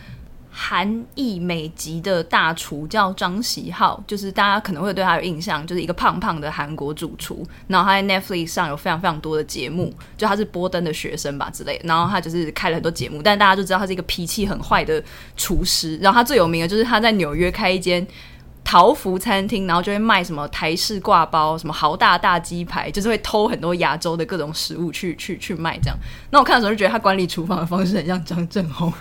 [0.51, 7.45] 韩裔美籍的大厨叫张喜浩，就是大家可能会对他有印象，就是一个胖胖的韩国主厨。
[7.67, 11.79] 然后他在 Netflix 上有非常非常多的节目，就他是波登的学生吧之类。
[11.83, 15.01] 然后他就是开了很多节目，但大家就知道他是一个脾气很坏的
[15.37, 15.97] 厨师。
[15.97, 18.05] 然后他最有名的就是他在纽约开一间。
[18.69, 25.97] 桃福餐厅，然后就会卖什么台式挂包，什么豪大大鸡排，就是会偷很多亚洲的各种食物去去去卖这样。
[26.29, 28.93] 那我看的时候就觉得他管理厨房的方式很像张正宏，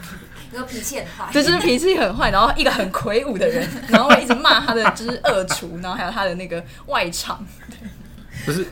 [0.50, 7.44] 然后脾气很坏，对，就是脾气很坏，然后一个很魁梧的人，然后会一直骂他的就是恶厨，然后还有他的那个外场，
[8.46, 8.66] 不是，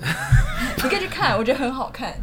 [0.76, 2.14] 你可以去看，我觉得很好看。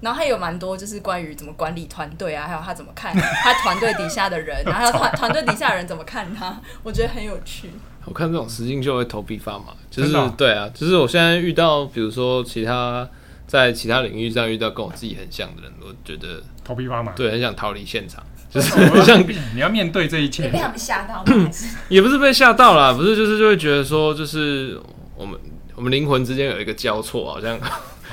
[0.00, 7.70] 然后他有蛮多就是关于怎么管理团队啊，还有他怎么看他团队底下的人，然后团团队底下的人怎么看他，我觉得很有趣。
[8.08, 13.06] 我看这种实境秀会头皮发麻，就是对啊，就是我现在遇到，比如说其他
[13.46, 19.22] 在其他领域上遇到跟我自己很像的人，我觉得头皮发麻，对，很想逃离现场，就是很像
[19.54, 21.50] 你要面对这一切，被他们吓到吗？
[21.90, 24.80] 也不是被吓到啦，不是，就是就会觉得说，就是
[25.14, 25.38] 我们
[25.74, 27.58] 我们灵魂之间有一个交错，好像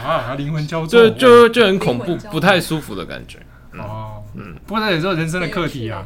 [0.04, 3.40] 啊，灵魂交错，就就就很恐怖，不太舒服的感觉。
[3.78, 6.06] 哦，嗯，不过那也是人生的课题啊。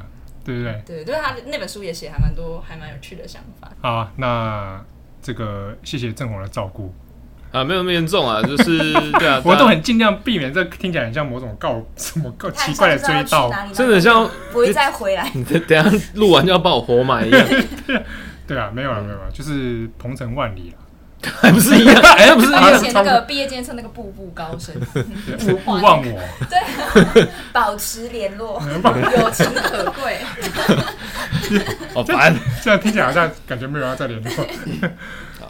[0.50, 0.82] 对不对？
[0.86, 3.70] 对，就是他那本书也写还蛮多，还蛮有趣的想法。
[3.82, 4.84] 好，啊那
[5.22, 6.94] 这个谢谢郑红的照顾
[7.52, 8.78] 啊，没有那么严重啊，就是
[9.20, 15.30] 对啊，我都很尽量避免，这听起来很像某种告什么告奇怪的追悼， 真的像不会再回来。
[15.36, 17.48] 你等下录完就要把我活埋一样。
[18.48, 20.79] 对啊，没有了，没有了，就是鹏程万里了。
[21.42, 22.02] 还不是一样？
[22.02, 22.80] 哎，不是一样。
[22.80, 24.74] 写那个毕业纪念册那个步步高升，
[25.66, 26.22] 勿勿忘我。
[26.50, 30.18] 对，保持联络，友情可贵。
[31.94, 34.32] 好烦，这样听起来好像感觉没有要再联络。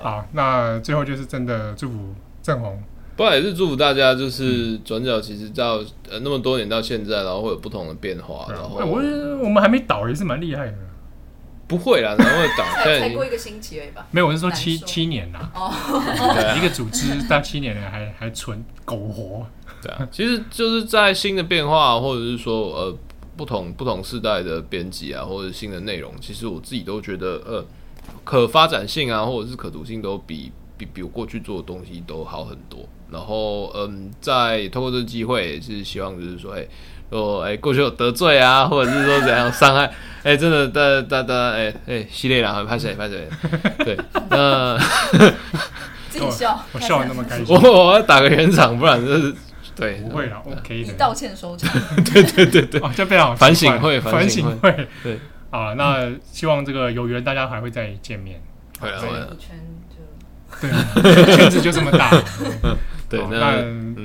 [0.01, 2.82] 好，那最后就是真的祝福郑红，
[3.15, 5.76] 不过也是祝福大家，就是转角其实到
[6.09, 8.47] 呃那么多年到现在，然后会有不同的变化。
[8.51, 9.01] 然后我
[9.43, 10.74] 我们还没倒也是蛮厉害的。
[11.70, 12.65] 不会啦，然后会倒。
[12.84, 14.05] 才过一个星期而已吧。
[14.11, 15.49] 没有，我是说七七年呐。
[15.53, 15.72] 哦。
[16.57, 19.45] 一个组织到七年了，还还存苟活。
[19.82, 22.97] 对啊，其实就是在新的变化，或者是说呃
[23.38, 27.65] 不同不同世代的编辑啊，或者新的内容，其实我自己都觉得呃
[28.26, 32.80] 可发展性啊，或者是可读性都比比比我过去做的东西都好很多。
[33.11, 36.65] 然后嗯，在通过这个机会，也是希望就是说，哎。
[37.11, 39.91] 说哎，过去有得罪啊，或者是说怎样伤害？
[40.21, 43.27] 哎，真的，大大大，哎哎，系列了，拍谁拍谁？
[43.80, 43.97] 对，
[44.30, 44.77] 那
[46.07, 49.34] 自己笑，我笑的那么开心， 我我要打个圆场，不然就是
[49.75, 51.67] 对，不会了，OK 的，以道歉收场。
[52.13, 55.17] 对对对对，这非常反省会，反省会，对，
[55.49, 58.39] 啊，那希望这个有缘大家还会再见面。
[58.80, 59.27] 会啊，会啊。
[60.62, 62.10] 对，圈子就这么大。
[63.10, 63.62] 对，那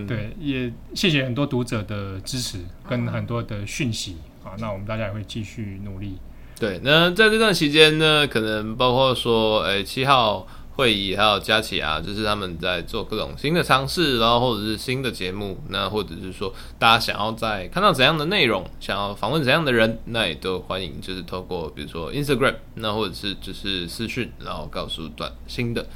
[0.06, 6.16] 对也谢谢很多读者的支持跟很多的讯息啊，那我们大家也会继续努力。
[6.58, 10.46] 对，那在这段期间呢，可能包括说，哎，七号
[10.76, 25.86] 会议还有佳琪啊，就是他们在做各种新的尝试，然后或者是新的节目，那或者是说大家想要在看到怎样的内容，想要访问怎样的人，那也都欢迎，就是透过比如说 Instagram，那或者是就是私讯，然后告诉短新的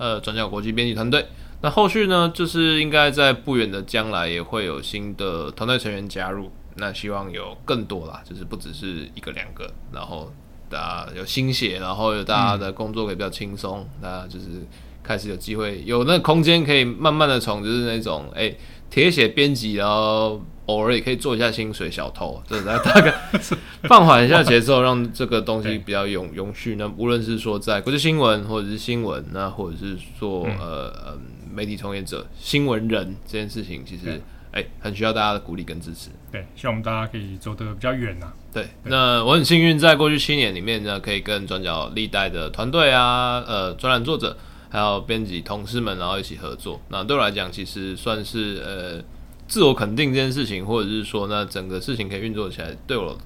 [0.00, 1.24] 呃转角国际编辑团队。
[1.62, 6.50] 那后续呢，就是应该在不远的将来也会有新的团队成员加入。
[6.76, 10.32] 那希望有更多啦，就是不只是一个两个，然后
[10.70, 14.46] 大家有心血，然后有大家的工作可以比较轻松，大家就是
[15.02, 18.54] 开始有机会有那空间可以慢慢的从就是那种哎
[18.90, 23.14] 铁血编辑，然后偶尔也可以做一下薪水小偷，就是大概
[23.84, 26.76] 放缓一下节奏，让这个东西比较永永续。
[26.76, 31.18] 那无论是说在国际新闻或者是新闻，那或者是做呃呃。
[31.52, 34.22] 媒体从业者、新闻人这件事情，其实
[34.52, 36.08] 哎、欸，很需要大家的鼓励跟支持。
[36.30, 38.32] 对，希望我们大家可以走得比较远呐、啊。
[38.52, 44.38] 对，那我很幸运，在过去七年里面呢，可以跟转角历代的团队啊、呃，专栏作者
[44.70, 46.80] 还有编辑同事们，然后一起合作。
[46.88, 49.02] 那对我来讲，其实算是呃
[49.46, 53.18] 自我肯定这件事情，或者是说，那整个事情可以运作起来，对我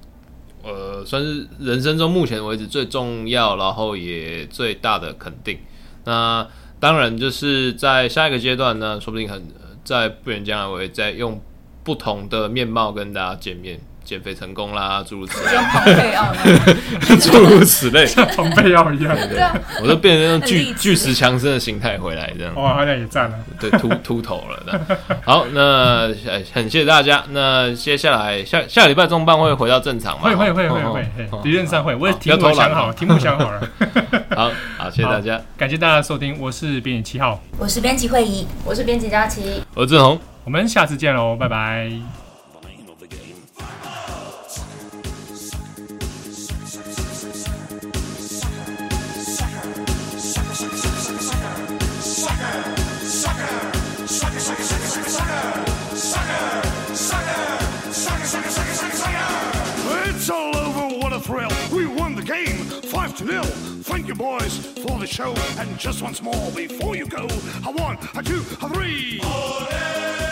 [0.63, 5.59] 呃算是人生中目前为止最重要，然后也最大的肯定。
[6.03, 6.47] 那
[6.79, 9.43] 当然，就是在下一个阶段呢，说不定很
[9.83, 11.39] 在不远将来，我会再用
[11.83, 13.79] 不同的面貌跟大家见面。
[14.05, 16.33] 减肥成功啦，诸如此类，像蓬佩奥，
[17.19, 19.15] 诸如此类，像蓬佩奥一样。
[19.27, 19.43] 对，
[19.81, 22.53] 我都变成那种巨巨石强森的形态回来，这样。
[22.55, 23.35] 哇，好像也赞了。
[23.59, 24.79] 对，秃秃头了。
[25.23, 26.07] 好，那
[26.53, 27.23] 很谢谢大家。
[27.31, 30.29] 那接下来下下礼拜中办会回到正常吗？
[30.29, 31.09] 会会会会会，
[31.43, 31.95] 理论上会。
[31.95, 33.61] 我也题目想好，题目想好了。
[34.35, 36.39] 好好，谢谢大家，感谢大家收听。
[36.39, 42.24] 我是编辑七号，我是编辑会议，我是编辑佳琪，我是志宏，我们下次见喽，拜拜。
[63.25, 65.33] Lil, Thank you, boys, for the show.
[65.57, 67.25] And just once more before you go,
[67.65, 70.24] a one, a two, a three.